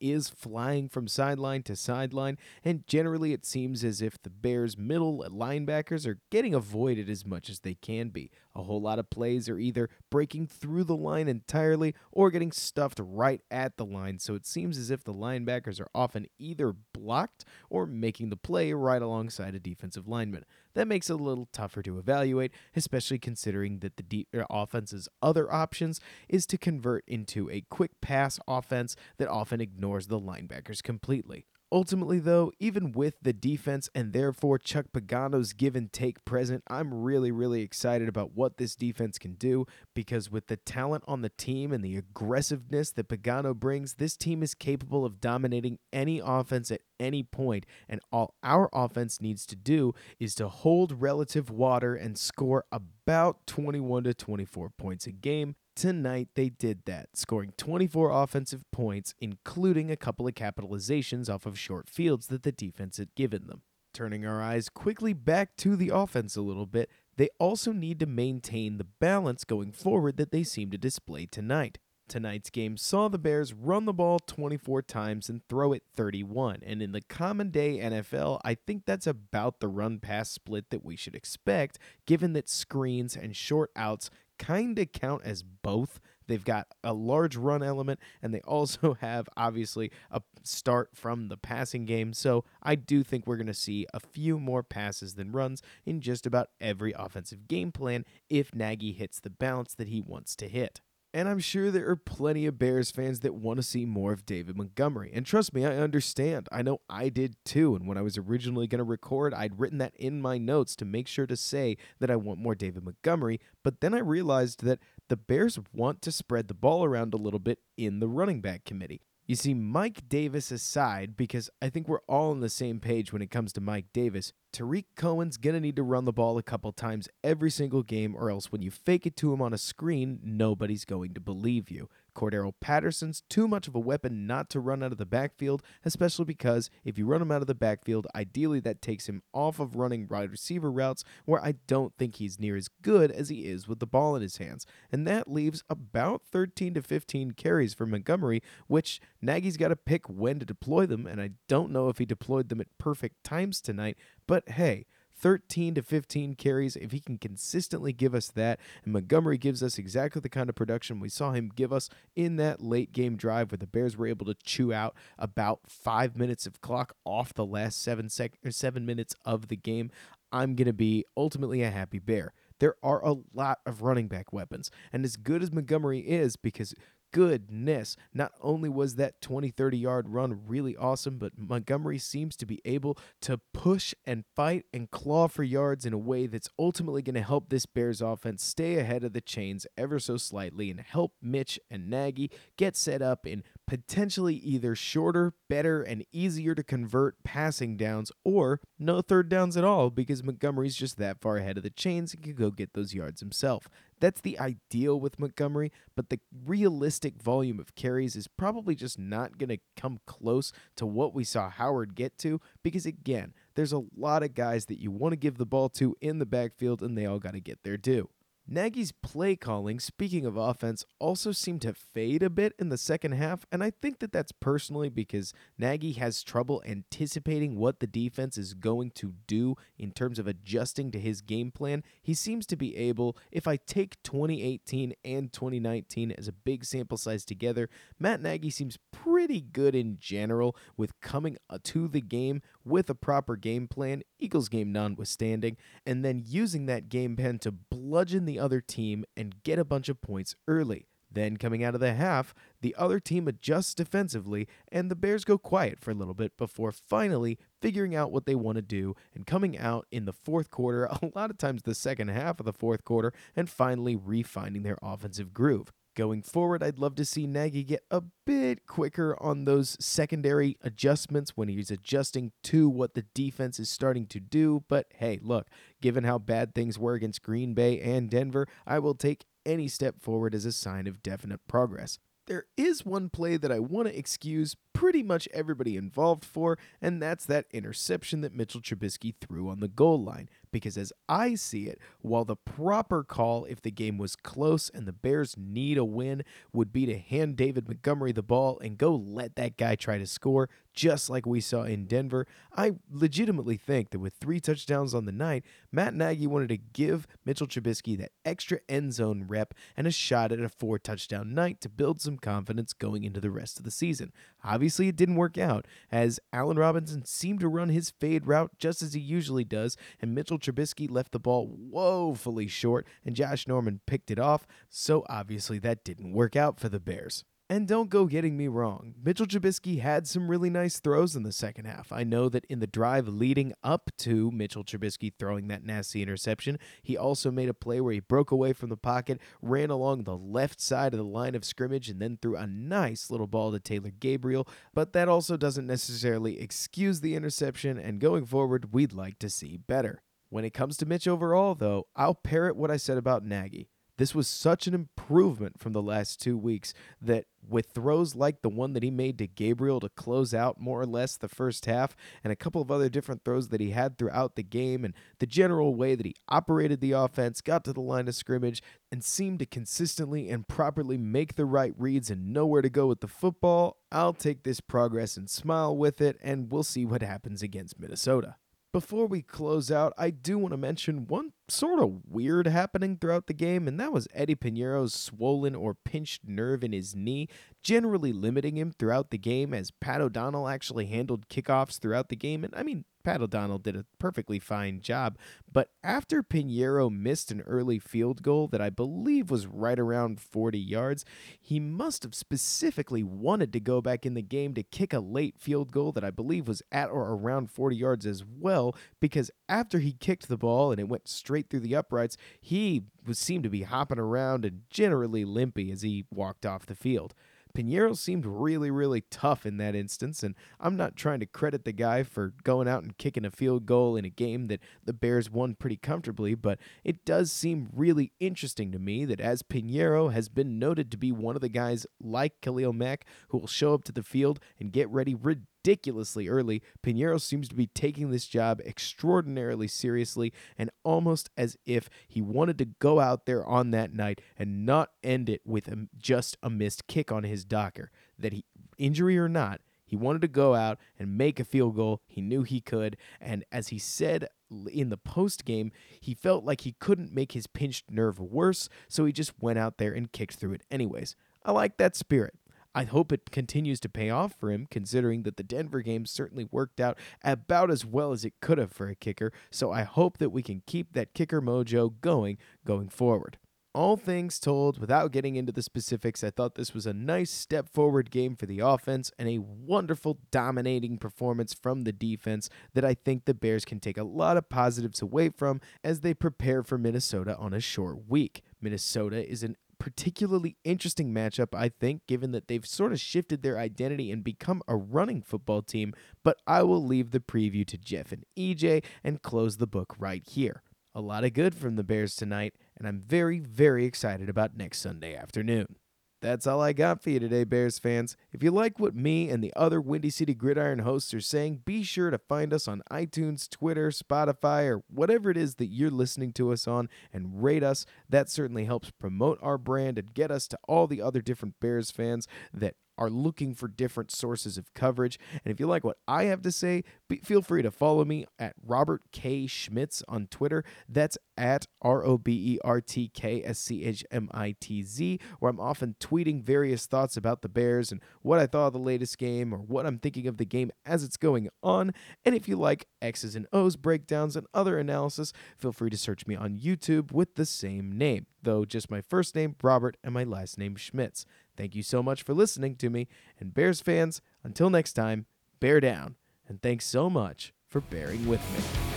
is 0.00 0.28
flying 0.28 0.88
from 0.88 1.08
sideline 1.08 1.62
to 1.64 1.76
sideline, 1.76 2.38
and 2.64 2.86
generally 2.86 3.32
it 3.32 3.46
seems 3.46 3.84
as 3.84 4.02
if 4.02 4.20
the 4.22 4.30
Bears' 4.30 4.76
middle 4.76 5.24
linebackers 5.30 6.06
are 6.06 6.20
getting 6.30 6.54
avoided 6.54 7.08
as 7.08 7.24
much 7.24 7.48
as 7.48 7.60
they 7.60 7.74
can 7.74 8.08
be. 8.08 8.30
A 8.54 8.62
whole 8.64 8.80
lot 8.80 8.98
of 8.98 9.10
plays 9.10 9.48
are 9.48 9.58
either 9.58 9.88
breaking 10.10 10.48
through 10.48 10.84
the 10.84 10.96
line 10.96 11.28
entirely 11.28 11.94
or 12.10 12.30
getting 12.30 12.52
stuffed 12.52 13.00
right 13.00 13.40
at 13.50 13.76
the 13.76 13.84
line, 13.84 13.99
so 14.18 14.34
it 14.34 14.46
seems 14.46 14.78
as 14.78 14.90
if 14.90 15.04
the 15.04 15.14
linebackers 15.14 15.80
are 15.80 15.88
often 15.94 16.26
either 16.38 16.74
blocked 16.92 17.44
or 17.68 17.86
making 17.86 18.30
the 18.30 18.36
play 18.36 18.72
right 18.72 19.02
alongside 19.02 19.54
a 19.54 19.60
defensive 19.60 20.08
lineman. 20.08 20.44
That 20.74 20.88
makes 20.88 21.10
it 21.10 21.14
a 21.14 21.16
little 21.16 21.48
tougher 21.52 21.82
to 21.82 21.98
evaluate, 21.98 22.52
especially 22.74 23.18
considering 23.18 23.80
that 23.80 23.96
the 23.96 24.02
de- 24.02 24.26
uh, 24.36 24.44
offense's 24.50 25.08
other 25.22 25.52
options 25.52 26.00
is 26.28 26.46
to 26.46 26.58
convert 26.58 27.04
into 27.06 27.50
a 27.50 27.62
quick 27.70 28.00
pass 28.00 28.38
offense 28.46 28.96
that 29.18 29.28
often 29.28 29.60
ignores 29.60 30.06
the 30.06 30.20
linebackers 30.20 30.82
completely. 30.82 31.46
Ultimately, 31.72 32.18
though, 32.18 32.50
even 32.58 32.90
with 32.90 33.14
the 33.22 33.32
defense 33.32 33.88
and 33.94 34.12
therefore 34.12 34.58
Chuck 34.58 34.86
Pagano's 34.92 35.52
give 35.52 35.76
and 35.76 35.92
take 35.92 36.24
present, 36.24 36.64
I'm 36.66 36.92
really, 36.92 37.30
really 37.30 37.62
excited 37.62 38.08
about 38.08 38.34
what 38.34 38.56
this 38.56 38.74
defense 38.74 39.18
can 39.18 39.34
do 39.34 39.66
because 39.94 40.32
with 40.32 40.48
the 40.48 40.56
talent 40.56 41.04
on 41.06 41.22
the 41.22 41.28
team 41.28 41.72
and 41.72 41.84
the 41.84 41.96
aggressiveness 41.96 42.90
that 42.92 43.08
Pagano 43.08 43.54
brings, 43.54 43.94
this 43.94 44.16
team 44.16 44.42
is 44.42 44.52
capable 44.52 45.04
of 45.04 45.20
dominating 45.20 45.78
any 45.92 46.20
offense 46.22 46.72
at 46.72 46.80
any 46.98 47.22
point, 47.22 47.66
and 47.88 48.00
all 48.10 48.34
our 48.42 48.68
offense 48.72 49.20
needs 49.20 49.46
to 49.46 49.56
do 49.56 49.94
is 50.18 50.34
to 50.34 50.48
hold 50.48 51.00
relative 51.00 51.50
water 51.50 51.94
and 51.94 52.18
score 52.18 52.64
about 52.72 53.46
21 53.46 54.04
to 54.04 54.14
24 54.14 54.70
points 54.70 55.06
a 55.06 55.12
game. 55.12 55.54
Tonight, 55.80 56.28
they 56.34 56.50
did 56.50 56.84
that, 56.84 57.16
scoring 57.16 57.54
24 57.56 58.10
offensive 58.10 58.70
points, 58.70 59.14
including 59.18 59.90
a 59.90 59.96
couple 59.96 60.28
of 60.28 60.34
capitalizations 60.34 61.32
off 61.34 61.46
of 61.46 61.58
short 61.58 61.88
fields 61.88 62.26
that 62.26 62.42
the 62.42 62.52
defense 62.52 62.98
had 62.98 63.14
given 63.14 63.46
them. 63.46 63.62
Turning 63.94 64.26
our 64.26 64.42
eyes 64.42 64.68
quickly 64.68 65.14
back 65.14 65.56
to 65.56 65.76
the 65.76 65.88
offense 65.88 66.36
a 66.36 66.42
little 66.42 66.66
bit, 66.66 66.90
they 67.16 67.30
also 67.38 67.72
need 67.72 67.98
to 67.98 68.04
maintain 68.04 68.76
the 68.76 68.84
balance 68.84 69.42
going 69.44 69.72
forward 69.72 70.18
that 70.18 70.32
they 70.32 70.42
seem 70.42 70.70
to 70.70 70.76
display 70.76 71.24
tonight. 71.24 71.78
Tonight's 72.10 72.50
game 72.50 72.76
saw 72.76 73.08
the 73.08 73.18
Bears 73.18 73.54
run 73.54 73.86
the 73.86 73.94
ball 73.94 74.18
24 74.18 74.82
times 74.82 75.30
and 75.30 75.40
throw 75.48 75.72
it 75.72 75.84
31. 75.94 76.58
And 76.62 76.82
in 76.82 76.92
the 76.92 77.00
common 77.00 77.48
day 77.48 77.78
NFL, 77.78 78.40
I 78.44 78.54
think 78.54 78.84
that's 78.84 79.06
about 79.06 79.60
the 79.60 79.68
run 79.68 79.98
pass 79.98 80.28
split 80.30 80.68
that 80.68 80.84
we 80.84 80.96
should 80.96 81.14
expect, 81.14 81.78
given 82.04 82.34
that 82.34 82.50
screens 82.50 83.16
and 83.16 83.34
short 83.34 83.70
outs 83.76 84.10
kind 84.40 84.78
of 84.78 84.90
count 84.90 85.22
as 85.24 85.42
both. 85.42 86.00
They've 86.26 86.44
got 86.44 86.66
a 86.82 86.92
large 86.92 87.36
run 87.36 87.62
element 87.62 88.00
and 88.22 88.34
they 88.34 88.40
also 88.46 88.94
have 88.94 89.28
obviously 89.36 89.92
a 90.10 90.22
start 90.42 90.90
from 90.94 91.28
the 91.28 91.36
passing 91.36 91.84
game. 91.84 92.12
So 92.12 92.44
I 92.62 92.74
do 92.74 93.04
think 93.04 93.26
we're 93.26 93.36
going 93.36 93.46
to 93.46 93.54
see 93.54 93.86
a 93.94 94.00
few 94.00 94.40
more 94.40 94.62
passes 94.62 95.14
than 95.14 95.32
runs 95.32 95.62
in 95.84 96.00
just 96.00 96.26
about 96.26 96.48
every 96.60 96.92
offensive 96.96 97.46
game 97.46 97.70
plan 97.70 98.04
if 98.28 98.54
Nagy 98.54 98.92
hits 98.92 99.20
the 99.20 99.30
balance 99.30 99.74
that 99.74 99.88
he 99.88 100.00
wants 100.00 100.34
to 100.36 100.48
hit. 100.48 100.80
And 101.12 101.28
I'm 101.28 101.40
sure 101.40 101.72
there 101.72 101.88
are 101.88 101.96
plenty 101.96 102.46
of 102.46 102.56
Bears 102.56 102.92
fans 102.92 103.20
that 103.20 103.34
want 103.34 103.56
to 103.56 103.64
see 103.64 103.84
more 103.84 104.12
of 104.12 104.24
David 104.24 104.56
Montgomery. 104.56 105.10
And 105.12 105.26
trust 105.26 105.52
me, 105.52 105.66
I 105.66 105.76
understand. 105.76 106.48
I 106.52 106.62
know 106.62 106.82
I 106.88 107.08
did 107.08 107.34
too. 107.44 107.74
And 107.74 107.88
when 107.88 107.98
I 107.98 108.02
was 108.02 108.16
originally 108.16 108.68
going 108.68 108.78
to 108.78 108.84
record, 108.84 109.34
I'd 109.34 109.58
written 109.58 109.78
that 109.78 109.94
in 109.96 110.20
my 110.20 110.38
notes 110.38 110.76
to 110.76 110.84
make 110.84 111.08
sure 111.08 111.26
to 111.26 111.36
say 111.36 111.76
that 111.98 112.12
I 112.12 112.16
want 112.16 112.38
more 112.38 112.54
David 112.54 112.84
Montgomery. 112.84 113.40
But 113.64 113.80
then 113.80 113.92
I 113.92 113.98
realized 113.98 114.62
that 114.64 114.78
the 115.08 115.16
Bears 115.16 115.58
want 115.72 116.00
to 116.02 116.12
spread 116.12 116.46
the 116.46 116.54
ball 116.54 116.84
around 116.84 117.12
a 117.12 117.18
little 117.18 117.40
bit 117.40 117.58
in 117.76 117.98
the 117.98 118.08
running 118.08 118.40
back 118.40 118.64
committee. 118.64 119.02
You 119.30 119.36
see, 119.36 119.54
Mike 119.54 120.08
Davis 120.08 120.50
aside, 120.50 121.16
because 121.16 121.48
I 121.62 121.68
think 121.68 121.86
we're 121.86 122.02
all 122.08 122.32
on 122.32 122.40
the 122.40 122.48
same 122.48 122.80
page 122.80 123.12
when 123.12 123.22
it 123.22 123.30
comes 123.30 123.52
to 123.52 123.60
Mike 123.60 123.84
Davis, 123.92 124.32
Tarik 124.52 124.86
Cohen's 124.96 125.36
going 125.36 125.54
to 125.54 125.60
need 125.60 125.76
to 125.76 125.84
run 125.84 126.04
the 126.04 126.12
ball 126.12 126.36
a 126.36 126.42
couple 126.42 126.72
times 126.72 127.08
every 127.22 127.52
single 127.52 127.84
game, 127.84 128.16
or 128.16 128.28
else 128.28 128.50
when 128.50 128.60
you 128.60 128.72
fake 128.72 129.06
it 129.06 129.14
to 129.18 129.32
him 129.32 129.40
on 129.40 129.52
a 129.52 129.56
screen, 129.56 130.18
nobody's 130.24 130.84
going 130.84 131.14
to 131.14 131.20
believe 131.20 131.70
you. 131.70 131.88
Cordarrelle 132.14 132.54
Patterson's 132.60 133.22
too 133.28 133.48
much 133.48 133.68
of 133.68 133.74
a 133.74 133.80
weapon 133.80 134.26
not 134.26 134.50
to 134.50 134.60
run 134.60 134.82
out 134.82 134.92
of 134.92 134.98
the 134.98 135.06
backfield, 135.06 135.62
especially 135.84 136.24
because 136.24 136.70
if 136.84 136.98
you 136.98 137.06
run 137.06 137.22
him 137.22 137.32
out 137.32 137.40
of 137.40 137.46
the 137.46 137.54
backfield, 137.54 138.06
ideally 138.14 138.60
that 138.60 138.82
takes 138.82 139.08
him 139.08 139.22
off 139.32 139.58
of 139.60 139.76
running 139.76 140.06
wide 140.08 140.30
receiver 140.30 140.70
routes 140.70 141.04
where 141.24 141.42
I 141.42 141.54
don't 141.66 141.94
think 141.96 142.16
he's 142.16 142.38
near 142.38 142.56
as 142.56 142.68
good 142.82 143.10
as 143.10 143.28
he 143.28 143.46
is 143.46 143.68
with 143.68 143.78
the 143.78 143.86
ball 143.86 144.16
in 144.16 144.22
his 144.22 144.38
hands. 144.38 144.66
And 144.92 145.06
that 145.06 145.30
leaves 145.30 145.64
about 145.68 146.22
13 146.30 146.74
to 146.74 146.82
15 146.82 147.32
carries 147.32 147.74
for 147.74 147.86
Montgomery, 147.86 148.42
which 148.66 149.00
Nagy's 149.20 149.56
got 149.56 149.68
to 149.68 149.76
pick 149.76 150.08
when 150.08 150.38
to 150.38 150.46
deploy 150.46 150.86
them, 150.86 151.06
and 151.06 151.20
I 151.20 151.30
don't 151.48 151.70
know 151.70 151.88
if 151.88 151.98
he 151.98 152.04
deployed 152.04 152.48
them 152.48 152.60
at 152.60 152.78
perfect 152.78 153.22
times 153.24 153.60
tonight, 153.60 153.96
but 154.26 154.48
hey, 154.50 154.86
13 155.20 155.74
to 155.74 155.82
15 155.82 156.34
carries, 156.34 156.76
if 156.76 156.92
he 156.92 157.00
can 157.00 157.18
consistently 157.18 157.92
give 157.92 158.14
us 158.14 158.28
that, 158.28 158.58
and 158.84 158.92
Montgomery 158.92 159.38
gives 159.38 159.62
us 159.62 159.78
exactly 159.78 160.20
the 160.20 160.28
kind 160.28 160.48
of 160.48 160.54
production 160.54 161.00
we 161.00 161.08
saw 161.08 161.32
him 161.32 161.52
give 161.54 161.72
us 161.72 161.88
in 162.16 162.36
that 162.36 162.62
late 162.62 162.92
game 162.92 163.16
drive 163.16 163.50
where 163.50 163.58
the 163.58 163.66
Bears 163.66 163.96
were 163.96 164.06
able 164.06 164.26
to 164.26 164.34
chew 164.42 164.72
out 164.72 164.94
about 165.18 165.60
five 165.68 166.16
minutes 166.16 166.46
of 166.46 166.60
clock 166.60 166.94
off 167.04 167.34
the 167.34 167.44
last 167.44 167.82
seven 167.82 168.08
sec- 168.08 168.38
or 168.44 168.50
seven 168.50 168.86
minutes 168.86 169.14
of 169.24 169.48
the 169.48 169.56
game, 169.56 169.90
I'm 170.32 170.54
gonna 170.54 170.72
be 170.72 171.04
ultimately 171.16 171.62
a 171.62 171.70
happy 171.70 171.98
bear. 171.98 172.32
There 172.60 172.76
are 172.82 173.04
a 173.04 173.16
lot 173.34 173.58
of 173.66 173.82
running 173.82 174.06
back 174.06 174.32
weapons, 174.32 174.70
and 174.92 175.04
as 175.04 175.16
good 175.16 175.42
as 175.42 175.52
Montgomery 175.52 176.00
is, 176.00 176.36
because 176.36 176.74
goodness, 177.12 177.96
not 178.12 178.32
only 178.40 178.68
was 178.68 178.96
that 178.96 179.20
20, 179.20 179.50
30 179.50 179.78
yard 179.78 180.08
run 180.08 180.40
really 180.46 180.76
awesome, 180.76 181.18
but 181.18 181.32
Montgomery 181.36 181.98
seems 181.98 182.36
to 182.36 182.46
be 182.46 182.60
able 182.64 182.98
to 183.22 183.38
push 183.52 183.94
and 184.04 184.24
fight 184.34 184.64
and 184.72 184.90
claw 184.90 185.28
for 185.28 185.42
yards 185.42 185.84
in 185.84 185.92
a 185.92 185.98
way 185.98 186.26
that's 186.26 186.48
ultimately 186.58 187.02
going 187.02 187.14
to 187.14 187.22
help 187.22 187.48
this 187.48 187.66
Bears 187.66 188.00
offense 188.00 188.42
stay 188.44 188.78
ahead 188.78 189.04
of 189.04 189.12
the 189.12 189.20
chains 189.20 189.66
ever 189.76 189.98
so 189.98 190.16
slightly 190.16 190.70
and 190.70 190.80
help 190.80 191.12
Mitch 191.22 191.58
and 191.70 191.88
Nagy 191.88 192.30
get 192.56 192.76
set 192.76 193.02
up 193.02 193.26
in 193.26 193.42
potentially 193.70 194.34
either 194.34 194.74
shorter, 194.74 195.32
better, 195.48 195.80
and 195.80 196.04
easier 196.10 196.56
to 196.56 196.62
convert 196.64 197.22
passing 197.22 197.76
downs 197.76 198.10
or 198.24 198.60
no 198.80 199.00
third 199.00 199.28
downs 199.28 199.56
at 199.56 199.62
all 199.62 199.90
because 199.90 200.24
Montgomery's 200.24 200.74
just 200.74 200.98
that 200.98 201.20
far 201.20 201.36
ahead 201.36 201.56
of 201.56 201.62
the 201.62 201.70
chains 201.70 202.12
and 202.12 202.20
can 202.20 202.34
go 202.34 202.50
get 202.50 202.72
those 202.72 202.94
yards 202.94 203.20
himself. 203.20 203.68
That's 204.00 204.20
the 204.22 204.36
ideal 204.40 204.98
with 204.98 205.20
Montgomery, 205.20 205.70
but 205.94 206.10
the 206.10 206.18
realistic 206.44 207.22
volume 207.22 207.60
of 207.60 207.76
carries 207.76 208.16
is 208.16 208.26
probably 208.26 208.74
just 208.74 208.98
not 208.98 209.38
going 209.38 209.50
to 209.50 209.60
come 209.76 210.00
close 210.04 210.52
to 210.74 210.84
what 210.84 211.14
we 211.14 211.22
saw 211.22 211.48
Howard 211.48 211.94
get 211.94 212.18
to 212.18 212.40
because, 212.64 212.86
again, 212.86 213.34
there's 213.54 213.72
a 213.72 213.84
lot 213.96 214.24
of 214.24 214.34
guys 214.34 214.66
that 214.66 214.80
you 214.80 214.90
want 214.90 215.12
to 215.12 215.16
give 215.16 215.38
the 215.38 215.46
ball 215.46 215.68
to 215.68 215.94
in 216.00 216.18
the 216.18 216.26
backfield 216.26 216.82
and 216.82 216.98
they 216.98 217.06
all 217.06 217.20
got 217.20 217.34
to 217.34 217.40
get 217.40 217.62
their 217.62 217.76
due. 217.76 218.08
Nagy's 218.52 218.90
play 218.90 219.36
calling, 219.36 219.78
speaking 219.78 220.26
of 220.26 220.36
offense, 220.36 220.84
also 220.98 221.30
seemed 221.30 221.62
to 221.62 221.72
fade 221.72 222.20
a 222.20 222.28
bit 222.28 222.52
in 222.58 222.68
the 222.68 222.76
second 222.76 223.12
half, 223.12 223.46
and 223.52 223.62
I 223.62 223.70
think 223.70 224.00
that 224.00 224.10
that's 224.10 224.32
personally 224.32 224.88
because 224.88 225.32
Nagy 225.56 225.92
has 225.92 226.24
trouble 226.24 226.60
anticipating 226.66 227.54
what 227.54 227.78
the 227.78 227.86
defense 227.86 228.36
is 228.36 228.54
going 228.54 228.90
to 228.96 229.14
do 229.28 229.54
in 229.78 229.92
terms 229.92 230.18
of 230.18 230.26
adjusting 230.26 230.90
to 230.90 230.98
his 230.98 231.20
game 231.20 231.52
plan. 231.52 231.84
He 232.02 232.12
seems 232.12 232.44
to 232.46 232.56
be 232.56 232.76
able, 232.76 233.16
if 233.30 233.46
I 233.46 233.54
take 233.56 234.02
2018 234.02 234.94
and 235.04 235.32
2019 235.32 236.10
as 236.10 236.26
a 236.26 236.32
big 236.32 236.64
sample 236.64 236.98
size 236.98 237.24
together, 237.24 237.70
Matt 238.00 238.20
Nagy 238.20 238.50
seems 238.50 238.78
pretty 238.90 239.40
good 239.40 239.76
in 239.76 239.96
general 240.00 240.56
with 240.76 241.00
coming 241.00 241.36
uh, 241.48 241.58
to 241.62 241.86
the 241.86 242.00
game 242.00 242.42
with 242.64 242.90
a 242.90 242.94
proper 242.94 243.36
game 243.36 243.68
plan, 243.68 244.02
Eagles 244.18 244.48
game 244.48 244.72
notwithstanding, 244.72 245.56
and 245.86 246.04
then 246.04 246.22
using 246.26 246.66
that 246.66 246.88
game 246.88 247.16
plan 247.16 247.38
to 247.40 247.52
bludgeon 247.52 248.24
the 248.24 248.38
other 248.38 248.60
team 248.60 249.04
and 249.16 249.42
get 249.42 249.58
a 249.58 249.64
bunch 249.64 249.88
of 249.88 250.00
points 250.00 250.36
early. 250.46 250.86
Then, 251.12 251.36
coming 251.36 251.64
out 251.64 251.74
of 251.74 251.80
the 251.80 251.94
half, 251.94 252.34
the 252.60 252.74
other 252.78 253.00
team 253.00 253.26
adjusts 253.26 253.74
defensively, 253.74 254.46
and 254.70 254.90
the 254.90 254.96
Bears 254.96 255.24
go 255.24 255.38
quiet 255.38 255.80
for 255.80 255.90
a 255.90 255.94
little 255.94 256.14
bit 256.14 256.36
before 256.36 256.70
finally 256.70 257.36
figuring 257.60 257.96
out 257.96 258.12
what 258.12 258.26
they 258.26 258.36
want 258.36 258.56
to 258.56 258.62
do 258.62 258.94
and 259.12 259.26
coming 259.26 259.58
out 259.58 259.86
in 259.90 260.04
the 260.04 260.12
fourth 260.12 260.50
quarter, 260.50 260.84
a 261.02 261.10
lot 261.16 261.30
of 261.30 261.38
times 261.38 261.62
the 261.62 261.74
second 261.74 262.08
half 262.08 262.38
of 262.38 262.46
the 262.46 262.52
fourth 262.52 262.84
quarter, 262.84 263.12
and 263.34 263.50
finally 263.50 263.96
refinding 263.96 264.62
their 264.62 264.78
offensive 264.82 265.34
groove. 265.34 265.72
Going 265.96 266.22
forward, 266.22 266.62
I'd 266.62 266.78
love 266.78 266.94
to 266.96 267.04
see 267.04 267.26
Nagy 267.26 267.64
get 267.64 267.84
a 267.90 268.02
bit 268.24 268.64
quicker 268.66 269.20
on 269.20 269.44
those 269.44 269.76
secondary 269.80 270.56
adjustments 270.62 271.36
when 271.36 271.48
he's 271.48 271.70
adjusting 271.70 272.30
to 272.44 272.68
what 272.68 272.94
the 272.94 273.06
defense 273.12 273.58
is 273.58 273.68
starting 273.68 274.06
to 274.06 274.20
do. 274.20 274.64
But 274.68 274.86
hey, 274.94 275.18
look, 275.20 275.48
given 275.82 276.04
how 276.04 276.18
bad 276.18 276.54
things 276.54 276.78
were 276.78 276.94
against 276.94 277.22
Green 277.22 277.54
Bay 277.54 277.80
and 277.80 278.08
Denver, 278.08 278.46
I 278.66 278.78
will 278.78 278.94
take 278.94 279.24
any 279.44 279.66
step 279.66 280.00
forward 280.00 280.32
as 280.34 280.44
a 280.44 280.52
sign 280.52 280.86
of 280.86 281.02
definite 281.02 281.40
progress. 281.48 281.98
There 282.28 282.44
is 282.56 282.86
one 282.86 283.08
play 283.08 283.36
that 283.36 283.50
I 283.50 283.58
want 283.58 283.88
to 283.88 283.98
excuse 283.98 284.54
pretty 284.80 285.02
much 285.02 285.28
everybody 285.34 285.76
involved 285.76 286.24
for, 286.24 286.56
and 286.80 287.02
that's 287.02 287.26
that 287.26 287.44
interception 287.52 288.22
that 288.22 288.34
Mitchell 288.34 288.62
Trubisky 288.62 289.14
threw 289.20 289.50
on 289.50 289.60
the 289.60 289.68
goal 289.68 290.02
line. 290.02 290.30
Because 290.50 290.78
as 290.78 290.90
I 291.06 291.34
see 291.34 291.66
it, 291.66 291.78
while 292.00 292.24
the 292.24 292.34
proper 292.34 293.04
call 293.04 293.44
if 293.44 293.60
the 293.60 293.70
game 293.70 293.98
was 293.98 294.16
close 294.16 294.70
and 294.70 294.86
the 294.86 294.92
Bears 294.92 295.36
need 295.36 295.76
a 295.76 295.84
win 295.84 296.24
would 296.54 296.72
be 296.72 296.86
to 296.86 296.96
hand 296.96 297.36
David 297.36 297.68
Montgomery 297.68 298.12
the 298.12 298.22
ball 298.22 298.58
and 298.58 298.78
go 298.78 298.94
let 298.94 299.36
that 299.36 299.58
guy 299.58 299.76
try 299.76 299.98
to 299.98 300.06
score, 300.06 300.48
just 300.72 301.10
like 301.10 301.26
we 301.26 301.40
saw 301.40 301.62
in 301.62 301.84
Denver, 301.84 302.26
I 302.56 302.72
legitimately 302.90 303.56
think 303.56 303.90
that 303.90 303.98
with 303.98 304.14
three 304.14 304.40
touchdowns 304.40 304.94
on 304.94 305.04
the 305.04 305.12
night, 305.12 305.44
Matt 305.70 305.94
Nagy 305.94 306.26
wanted 306.26 306.48
to 306.48 306.56
give 306.56 307.06
Mitchell 307.24 307.46
Trubisky 307.46 307.98
that 307.98 308.12
extra 308.24 308.60
end 308.68 308.94
zone 308.94 309.24
rep 309.28 309.52
and 309.76 309.86
a 309.86 309.90
shot 309.90 310.32
at 310.32 310.40
a 310.40 310.48
four 310.48 310.78
touchdown 310.78 311.34
night 311.34 311.60
to 311.60 311.68
build 311.68 312.00
some 312.00 312.16
confidence 312.16 312.72
going 312.72 313.04
into 313.04 313.20
the 313.20 313.30
rest 313.30 313.58
of 313.58 313.64
the 313.64 313.70
season. 313.70 314.12
Obviously, 314.42 314.69
it 314.78 314.96
didn't 314.96 315.16
work 315.16 315.38
out, 315.38 315.66
as 315.90 316.20
Allen 316.32 316.58
Robinson 316.58 317.04
seemed 317.04 317.40
to 317.40 317.48
run 317.48 317.68
his 317.68 317.90
fade 317.90 318.26
route 318.26 318.52
just 318.58 318.82
as 318.82 318.94
he 318.94 319.00
usually 319.00 319.44
does, 319.44 319.76
and 320.00 320.14
Mitchell 320.14 320.38
Trubisky 320.38 320.90
left 320.90 321.12
the 321.12 321.18
ball 321.18 321.48
woefully 321.48 322.48
short, 322.48 322.86
and 323.04 323.16
Josh 323.16 323.46
Norman 323.46 323.80
picked 323.86 324.10
it 324.10 324.18
off, 324.18 324.46
so 324.68 325.04
obviously 325.08 325.58
that 325.58 325.84
didn't 325.84 326.12
work 326.12 326.36
out 326.36 326.60
for 326.60 326.68
the 326.68 326.80
Bears. 326.80 327.24
And 327.50 327.66
don't 327.66 327.90
go 327.90 328.06
getting 328.06 328.36
me 328.36 328.46
wrong, 328.46 328.94
Mitchell 329.02 329.26
Trubisky 329.26 329.80
had 329.80 330.06
some 330.06 330.30
really 330.30 330.50
nice 330.50 330.78
throws 330.78 331.16
in 331.16 331.24
the 331.24 331.32
second 331.32 331.64
half. 331.64 331.90
I 331.90 332.04
know 332.04 332.28
that 332.28 332.44
in 332.44 332.60
the 332.60 332.68
drive 332.68 333.08
leading 333.08 333.54
up 333.64 333.90
to 333.98 334.30
Mitchell 334.30 334.62
Trubisky 334.62 335.12
throwing 335.18 335.48
that 335.48 335.64
nasty 335.64 336.00
interception, 336.00 336.60
he 336.80 336.96
also 336.96 337.32
made 337.32 337.48
a 337.48 337.52
play 337.52 337.80
where 337.80 337.92
he 337.92 337.98
broke 337.98 338.30
away 338.30 338.52
from 338.52 338.68
the 338.68 338.76
pocket, 338.76 339.20
ran 339.42 339.68
along 339.68 340.04
the 340.04 340.16
left 340.16 340.60
side 340.60 340.94
of 340.94 340.98
the 340.98 341.04
line 341.04 341.34
of 341.34 341.44
scrimmage, 341.44 341.88
and 341.88 342.00
then 342.00 342.20
threw 342.22 342.36
a 342.36 342.46
nice 342.46 343.10
little 343.10 343.26
ball 343.26 343.50
to 343.50 343.58
Taylor 343.58 343.90
Gabriel. 343.90 344.46
But 344.72 344.92
that 344.92 345.08
also 345.08 345.36
doesn't 345.36 345.66
necessarily 345.66 346.40
excuse 346.40 347.00
the 347.00 347.16
interception, 347.16 347.80
and 347.80 347.98
going 347.98 348.26
forward, 348.26 348.72
we'd 348.72 348.92
like 348.92 349.18
to 349.18 349.28
see 349.28 349.56
better. 349.56 350.04
When 350.28 350.44
it 350.44 350.54
comes 350.54 350.76
to 350.76 350.86
Mitch 350.86 351.08
overall, 351.08 351.56
though, 351.56 351.88
I'll 351.96 352.14
parrot 352.14 352.54
what 352.54 352.70
I 352.70 352.76
said 352.76 352.96
about 352.96 353.24
Nagy. 353.24 353.70
This 354.00 354.14
was 354.14 354.28
such 354.28 354.66
an 354.66 354.72
improvement 354.72 355.60
from 355.60 355.74
the 355.74 355.82
last 355.82 356.22
two 356.22 356.38
weeks 356.38 356.72
that 357.02 357.26
with 357.46 357.66
throws 357.66 358.16
like 358.16 358.40
the 358.40 358.48
one 358.48 358.72
that 358.72 358.82
he 358.82 358.90
made 358.90 359.18
to 359.18 359.26
Gabriel 359.26 359.78
to 359.78 359.90
close 359.90 360.32
out 360.32 360.58
more 360.58 360.80
or 360.80 360.86
less 360.86 361.18
the 361.18 361.28
first 361.28 361.66
half, 361.66 361.94
and 362.24 362.32
a 362.32 362.36
couple 362.36 362.62
of 362.62 362.70
other 362.70 362.88
different 362.88 363.24
throws 363.26 363.48
that 363.48 363.60
he 363.60 363.72
had 363.72 363.98
throughout 363.98 364.36
the 364.36 364.42
game, 364.42 364.86
and 364.86 364.94
the 365.18 365.26
general 365.26 365.74
way 365.74 365.94
that 365.94 366.06
he 366.06 366.14
operated 366.30 366.80
the 366.80 366.92
offense, 366.92 367.42
got 367.42 367.62
to 367.64 367.74
the 367.74 367.82
line 367.82 368.08
of 368.08 368.14
scrimmage, 368.14 368.62
and 368.90 369.04
seemed 369.04 369.38
to 369.40 369.44
consistently 369.44 370.30
and 370.30 370.48
properly 370.48 370.96
make 370.96 371.34
the 371.34 371.44
right 371.44 371.74
reads 371.76 372.08
and 372.08 372.32
know 372.32 372.46
where 372.46 372.62
to 372.62 372.70
go 372.70 372.86
with 372.86 373.00
the 373.00 373.06
football, 373.06 373.76
I'll 373.92 374.14
take 374.14 374.44
this 374.44 374.60
progress 374.60 375.18
and 375.18 375.28
smile 375.28 375.76
with 375.76 376.00
it, 376.00 376.16
and 376.22 376.50
we'll 376.50 376.62
see 376.62 376.86
what 376.86 377.02
happens 377.02 377.42
against 377.42 377.78
Minnesota. 377.78 378.36
Before 378.72 379.06
we 379.06 379.22
close 379.22 379.72
out, 379.72 379.92
I 379.98 380.10
do 380.10 380.38
want 380.38 380.52
to 380.52 380.56
mention 380.56 381.08
one 381.08 381.32
sort 381.48 381.80
of 381.80 382.02
weird 382.08 382.46
happening 382.46 382.96
throughout 382.96 383.26
the 383.26 383.34
game, 383.34 383.66
and 383.66 383.80
that 383.80 383.92
was 383.92 384.06
Eddy 384.14 384.36
Piñeiro's 384.36 384.94
swollen 384.94 385.56
or 385.56 385.74
pinched 385.74 386.28
nerve 386.28 386.62
in 386.62 386.72
his 386.72 386.94
knee, 386.94 387.28
generally 387.64 388.12
limiting 388.12 388.56
him 388.56 388.70
throughout 388.70 389.10
the 389.10 389.18
game 389.18 389.52
as 389.52 389.72
Pat 389.72 390.00
O'Donnell 390.00 390.46
actually 390.46 390.86
handled 390.86 391.28
kickoffs 391.28 391.80
throughout 391.80 392.10
the 392.10 392.16
game. 392.16 392.44
And 392.44 392.54
I 392.54 392.62
mean, 392.62 392.84
Pat 393.02 393.20
O'Donnell 393.20 393.58
did 393.58 393.76
a 393.76 393.84
perfectly 393.98 394.38
fine 394.38 394.80
job. 394.80 395.16
But 395.50 395.70
after 395.82 396.22
Piñeiro 396.22 396.90
missed 396.90 397.30
an 397.30 397.40
early 397.42 397.78
field 397.78 398.22
goal 398.22 398.46
that 398.48 398.60
I 398.60 398.70
believe 398.70 399.30
was 399.30 399.46
right 399.46 399.78
around 399.78 400.20
40 400.20 400.58
yards, 400.58 401.04
he 401.40 401.58
must 401.58 402.02
have 402.02 402.14
specifically 402.14 403.02
wanted 403.02 403.52
to 403.52 403.60
go 403.60 403.80
back 403.80 404.04
in 404.04 404.14
the 404.14 404.22
game 404.22 404.54
to 404.54 404.62
kick 404.62 404.92
a 404.92 405.00
late 405.00 405.38
field 405.38 405.72
goal 405.72 405.92
that 405.92 406.04
I 406.04 406.10
believe 406.10 406.46
was 406.46 406.62
at 406.70 406.90
or 406.90 407.10
around 407.12 407.50
40 407.50 407.76
yards 407.76 408.06
as 408.06 408.24
well, 408.24 408.76
because 409.00 409.30
after 409.48 409.78
he 409.78 409.92
kicked 409.92 410.28
the 410.28 410.36
ball 410.36 410.70
and 410.70 410.80
it 410.80 410.88
went 410.88 411.08
straight 411.08 411.50
through 411.50 411.60
the 411.60 411.76
uprights, 411.76 412.16
he 412.40 412.84
seemed 413.12 413.44
to 413.44 413.50
be 413.50 413.62
hopping 413.62 413.98
around 413.98 414.44
and 414.44 414.62
generally 414.70 415.24
limpy 415.24 415.70
as 415.70 415.82
he 415.82 416.04
walked 416.10 416.44
off 416.46 416.66
the 416.66 416.74
field. 416.74 417.14
Piñeiro 417.54 417.96
seemed 417.96 418.26
really, 418.26 418.70
really 418.70 419.02
tough 419.10 419.44
in 419.44 419.56
that 419.58 419.74
instance, 419.74 420.22
and 420.22 420.34
I'm 420.58 420.76
not 420.76 420.96
trying 420.96 421.20
to 421.20 421.26
credit 421.26 421.64
the 421.64 421.72
guy 421.72 422.02
for 422.02 422.32
going 422.42 422.68
out 422.68 422.82
and 422.82 422.96
kicking 422.96 423.24
a 423.24 423.30
field 423.30 423.66
goal 423.66 423.96
in 423.96 424.04
a 424.04 424.10
game 424.10 424.46
that 424.48 424.60
the 424.84 424.92
Bears 424.92 425.30
won 425.30 425.54
pretty 425.54 425.76
comfortably, 425.76 426.34
but 426.34 426.58
it 426.84 427.04
does 427.04 427.32
seem 427.32 427.68
really 427.72 428.12
interesting 428.20 428.72
to 428.72 428.78
me 428.78 429.04
that 429.04 429.20
as 429.20 429.42
Piñeiro 429.42 430.12
has 430.12 430.28
been 430.28 430.58
noted 430.58 430.90
to 430.90 430.96
be 430.96 431.12
one 431.12 431.34
of 431.34 431.42
the 431.42 431.48
guys 431.48 431.86
like 432.00 432.40
Khalil 432.40 432.72
Mack 432.72 433.04
who 433.28 433.38
will 433.38 433.46
show 433.46 433.74
up 433.74 433.84
to 433.84 433.92
the 433.92 434.02
field 434.02 434.40
and 434.58 434.72
get 434.72 434.88
ready 434.88 435.14
ridiculously 435.60 436.28
early, 436.28 436.62
Piñeiro 436.82 437.20
seems 437.20 437.48
to 437.48 437.54
be 437.54 437.66
taking 437.66 438.10
this 438.10 438.26
job 438.26 438.60
extraordinarily 438.64 439.68
seriously 439.68 440.32
and 440.56 440.70
almost 440.84 441.30
as 441.36 441.56
if 441.64 441.88
he 442.08 442.22
wanted 442.22 442.58
to 442.58 442.64
go 442.64 443.00
out 443.00 443.26
there 443.26 443.44
on 443.44 443.70
that 443.70 443.92
night 443.92 444.20
and 444.38 444.64
not 444.64 444.90
end 445.02 445.28
it 445.28 445.42
with 445.44 445.68
a, 445.68 445.86
just 445.96 446.36
a 446.42 446.50
missed 446.50 446.86
kick 446.86 447.12
on 447.12 447.24
his 447.24 447.44
docker. 447.44 447.90
That 448.18 448.32
he, 448.32 448.44
injury 448.78 449.18
or 449.18 449.28
not, 449.28 449.60
he 449.84 449.96
wanted 449.96 450.22
to 450.22 450.28
go 450.28 450.54
out 450.54 450.78
and 450.98 451.18
make 451.18 451.40
a 451.40 451.44
field 451.44 451.76
goal. 451.76 452.00
He 452.06 452.20
knew 452.20 452.42
he 452.42 452.60
could. 452.60 452.96
And 453.20 453.44
as 453.50 453.68
he 453.68 453.78
said 453.78 454.28
in 454.70 454.88
the 454.88 454.96
post 454.96 455.44
game, 455.44 455.72
he 456.00 456.14
felt 456.14 456.44
like 456.44 456.62
he 456.62 456.76
couldn't 456.78 457.12
make 457.12 457.32
his 457.32 457.46
pinched 457.46 457.90
nerve 457.90 458.20
worse, 458.20 458.68
so 458.88 459.04
he 459.04 459.12
just 459.12 459.32
went 459.40 459.58
out 459.58 459.78
there 459.78 459.92
and 459.92 460.12
kicked 460.12 460.34
through 460.34 460.52
it 460.52 460.62
anyways. 460.70 461.16
I 461.44 461.52
like 461.52 461.78
that 461.78 461.96
spirit. 461.96 462.34
I 462.74 462.84
hope 462.84 463.12
it 463.12 463.30
continues 463.30 463.80
to 463.80 463.88
pay 463.88 464.10
off 464.10 464.34
for 464.38 464.50
him, 464.50 464.66
considering 464.70 465.24
that 465.24 465.36
the 465.36 465.42
Denver 465.42 465.82
game 465.82 466.06
certainly 466.06 466.46
worked 466.50 466.80
out 466.80 466.98
about 467.24 467.70
as 467.70 467.84
well 467.84 468.12
as 468.12 468.24
it 468.24 468.34
could 468.40 468.58
have 468.58 468.72
for 468.72 468.88
a 468.88 468.94
kicker. 468.94 469.32
So 469.50 469.72
I 469.72 469.82
hope 469.82 470.18
that 470.18 470.30
we 470.30 470.42
can 470.42 470.62
keep 470.66 470.92
that 470.92 471.14
kicker 471.14 471.42
mojo 471.42 471.94
going 472.00 472.38
going 472.64 472.88
forward. 472.88 473.38
All 473.72 473.96
things 473.96 474.40
told, 474.40 474.80
without 474.80 475.12
getting 475.12 475.36
into 475.36 475.52
the 475.52 475.62
specifics, 475.62 476.24
I 476.24 476.30
thought 476.30 476.56
this 476.56 476.74
was 476.74 476.86
a 476.86 476.92
nice 476.92 477.30
step 477.30 477.68
forward 477.72 478.10
game 478.10 478.34
for 478.34 478.46
the 478.46 478.58
offense 478.58 479.12
and 479.16 479.28
a 479.28 479.38
wonderful 479.38 480.18
dominating 480.32 480.98
performance 480.98 481.54
from 481.54 481.82
the 481.82 481.92
defense 481.92 482.50
that 482.74 482.84
I 482.84 482.94
think 482.94 483.24
the 483.24 483.34
Bears 483.34 483.64
can 483.64 483.78
take 483.78 483.96
a 483.96 484.02
lot 484.02 484.36
of 484.36 484.48
positives 484.48 485.00
away 485.00 485.28
from 485.28 485.60
as 485.84 486.00
they 486.00 486.14
prepare 486.14 486.64
for 486.64 486.78
Minnesota 486.78 487.36
on 487.36 487.54
a 487.54 487.60
short 487.60 488.08
week. 488.08 488.42
Minnesota 488.60 489.24
is 489.28 489.44
an 489.44 489.56
particularly 489.80 490.56
interesting 490.62 491.12
matchup, 491.12 491.48
I 491.52 491.70
think, 491.70 492.06
given 492.06 492.30
that 492.30 492.46
they've 492.46 492.64
sort 492.64 492.92
of 492.92 493.00
shifted 493.00 493.42
their 493.42 493.58
identity 493.58 494.12
and 494.12 494.22
become 494.22 494.62
a 494.68 494.76
running 494.76 495.22
football 495.22 495.62
team. 495.62 495.92
But 496.22 496.36
I 496.46 496.62
will 496.62 496.84
leave 496.84 497.10
the 497.10 497.18
preview 497.18 497.66
to 497.66 497.78
Jeff 497.78 498.12
and 498.12 498.24
EJ 498.38 498.84
and 499.02 499.22
close 499.22 499.56
the 499.56 499.66
book 499.66 499.96
right 499.98 500.22
here. 500.24 500.62
A 500.94 501.00
lot 501.00 501.24
of 501.24 501.32
good 501.32 501.54
from 501.54 501.76
the 501.76 501.84
Bears 501.84 502.14
tonight, 502.14 502.54
and 502.76 502.86
I'm 502.86 503.00
very, 503.00 503.38
very 503.38 503.84
excited 503.84 504.28
about 504.28 504.56
next 504.56 504.80
Sunday 504.80 505.16
afternoon. 505.16 505.76
That's 506.22 506.46
all 506.46 506.60
I 506.60 506.74
got 506.74 507.02
for 507.02 507.08
you 507.08 507.18
today, 507.18 507.44
Bears 507.44 507.78
fans. 507.78 508.14
If 508.30 508.42
you 508.42 508.50
like 508.50 508.78
what 508.78 508.94
me 508.94 509.30
and 509.30 509.42
the 509.42 509.54
other 509.56 509.80
Windy 509.80 510.10
City 510.10 510.34
Gridiron 510.34 510.80
hosts 510.80 511.14
are 511.14 511.20
saying, 511.20 511.62
be 511.64 511.82
sure 511.82 512.10
to 512.10 512.18
find 512.18 512.52
us 512.52 512.68
on 512.68 512.82
iTunes, 512.90 513.48
Twitter, 513.48 513.90
Spotify, 513.90 514.68
or 514.68 514.82
whatever 514.88 515.30
it 515.30 515.38
is 515.38 515.54
that 515.54 515.68
you're 515.68 515.90
listening 515.90 516.32
to 516.34 516.52
us 516.52 516.68
on 516.68 516.90
and 517.10 517.42
rate 517.42 517.62
us. 517.62 517.86
That 518.08 518.28
certainly 518.28 518.66
helps 518.66 518.90
promote 518.90 519.38
our 519.40 519.56
brand 519.56 519.98
and 519.98 520.12
get 520.12 520.30
us 520.30 520.46
to 520.48 520.58
all 520.68 520.86
the 520.86 521.00
other 521.00 521.22
different 521.22 521.58
Bears 521.58 521.90
fans 521.90 522.28
that 522.52 522.74
are 523.00 523.10
looking 523.10 523.54
for 523.54 523.66
different 523.66 524.12
sources 524.12 524.58
of 524.58 524.72
coverage. 524.74 525.18
And 525.44 525.50
if 525.50 525.58
you 525.58 525.66
like 525.66 525.82
what 525.82 525.96
I 526.06 526.24
have 526.24 526.42
to 526.42 526.52
say, 526.52 526.84
be, 527.08 527.16
feel 527.24 527.42
free 527.42 527.62
to 527.62 527.70
follow 527.70 528.04
me 528.04 528.26
at 528.38 528.54
Robert 528.64 529.02
K. 529.10 529.46
Schmitz 529.46 530.02
on 530.06 530.26
Twitter. 530.26 530.62
That's 530.88 531.16
at 531.36 531.66
R 531.80 532.04
O 532.04 532.18
B 532.18 532.54
E 532.54 532.58
R 532.62 532.80
T 532.82 533.08
K 533.08 533.42
S 533.42 533.58
C 533.58 533.84
H 533.84 534.04
M 534.10 534.28
I 534.32 534.54
T 534.60 534.82
Z, 534.82 535.18
where 535.38 535.50
I'm 535.50 535.58
often 535.58 535.96
tweeting 535.98 536.42
various 536.42 536.86
thoughts 536.86 537.16
about 537.16 537.40
the 537.40 537.48
Bears 537.48 537.90
and 537.90 538.02
what 538.20 538.38
I 538.38 538.46
thought 538.46 538.68
of 538.68 538.72
the 538.74 538.78
latest 538.78 539.16
game 539.16 539.54
or 539.54 539.58
what 539.58 539.86
I'm 539.86 539.98
thinking 539.98 540.26
of 540.26 540.36
the 540.36 540.44
game 540.44 540.70
as 540.84 541.02
it's 541.02 541.16
going 541.16 541.48
on. 541.62 541.92
And 542.24 542.34
if 542.34 542.46
you 542.46 542.56
like 542.56 542.86
X's 543.00 543.34
and 543.34 543.46
O's 543.52 543.76
breakdowns 543.76 544.36
and 544.36 544.46
other 544.52 544.78
analysis, 544.78 545.32
feel 545.56 545.72
free 545.72 545.90
to 545.90 545.96
search 545.96 546.26
me 546.26 546.36
on 546.36 546.58
YouTube 546.58 547.12
with 547.12 547.36
the 547.36 547.46
same 547.46 547.90
name, 547.96 548.26
though 548.42 548.66
just 548.66 548.90
my 548.90 549.00
first 549.00 549.34
name, 549.34 549.56
Robert, 549.62 549.96
and 550.04 550.12
my 550.12 550.24
last 550.24 550.58
name, 550.58 550.76
Schmitz. 550.76 551.24
Thank 551.60 551.74
you 551.74 551.82
so 551.82 552.02
much 552.02 552.22
for 552.22 552.32
listening 552.32 552.76
to 552.76 552.88
me. 552.88 553.06
And 553.38 553.52
Bears 553.52 553.82
fans, 553.82 554.22
until 554.42 554.70
next 554.70 554.94
time, 554.94 555.26
bear 555.60 555.78
down. 555.78 556.16
And 556.48 556.62
thanks 556.62 556.86
so 556.86 557.10
much 557.10 557.52
for 557.68 557.82
bearing 557.82 558.26
with 558.26 558.40
me. 558.56 558.89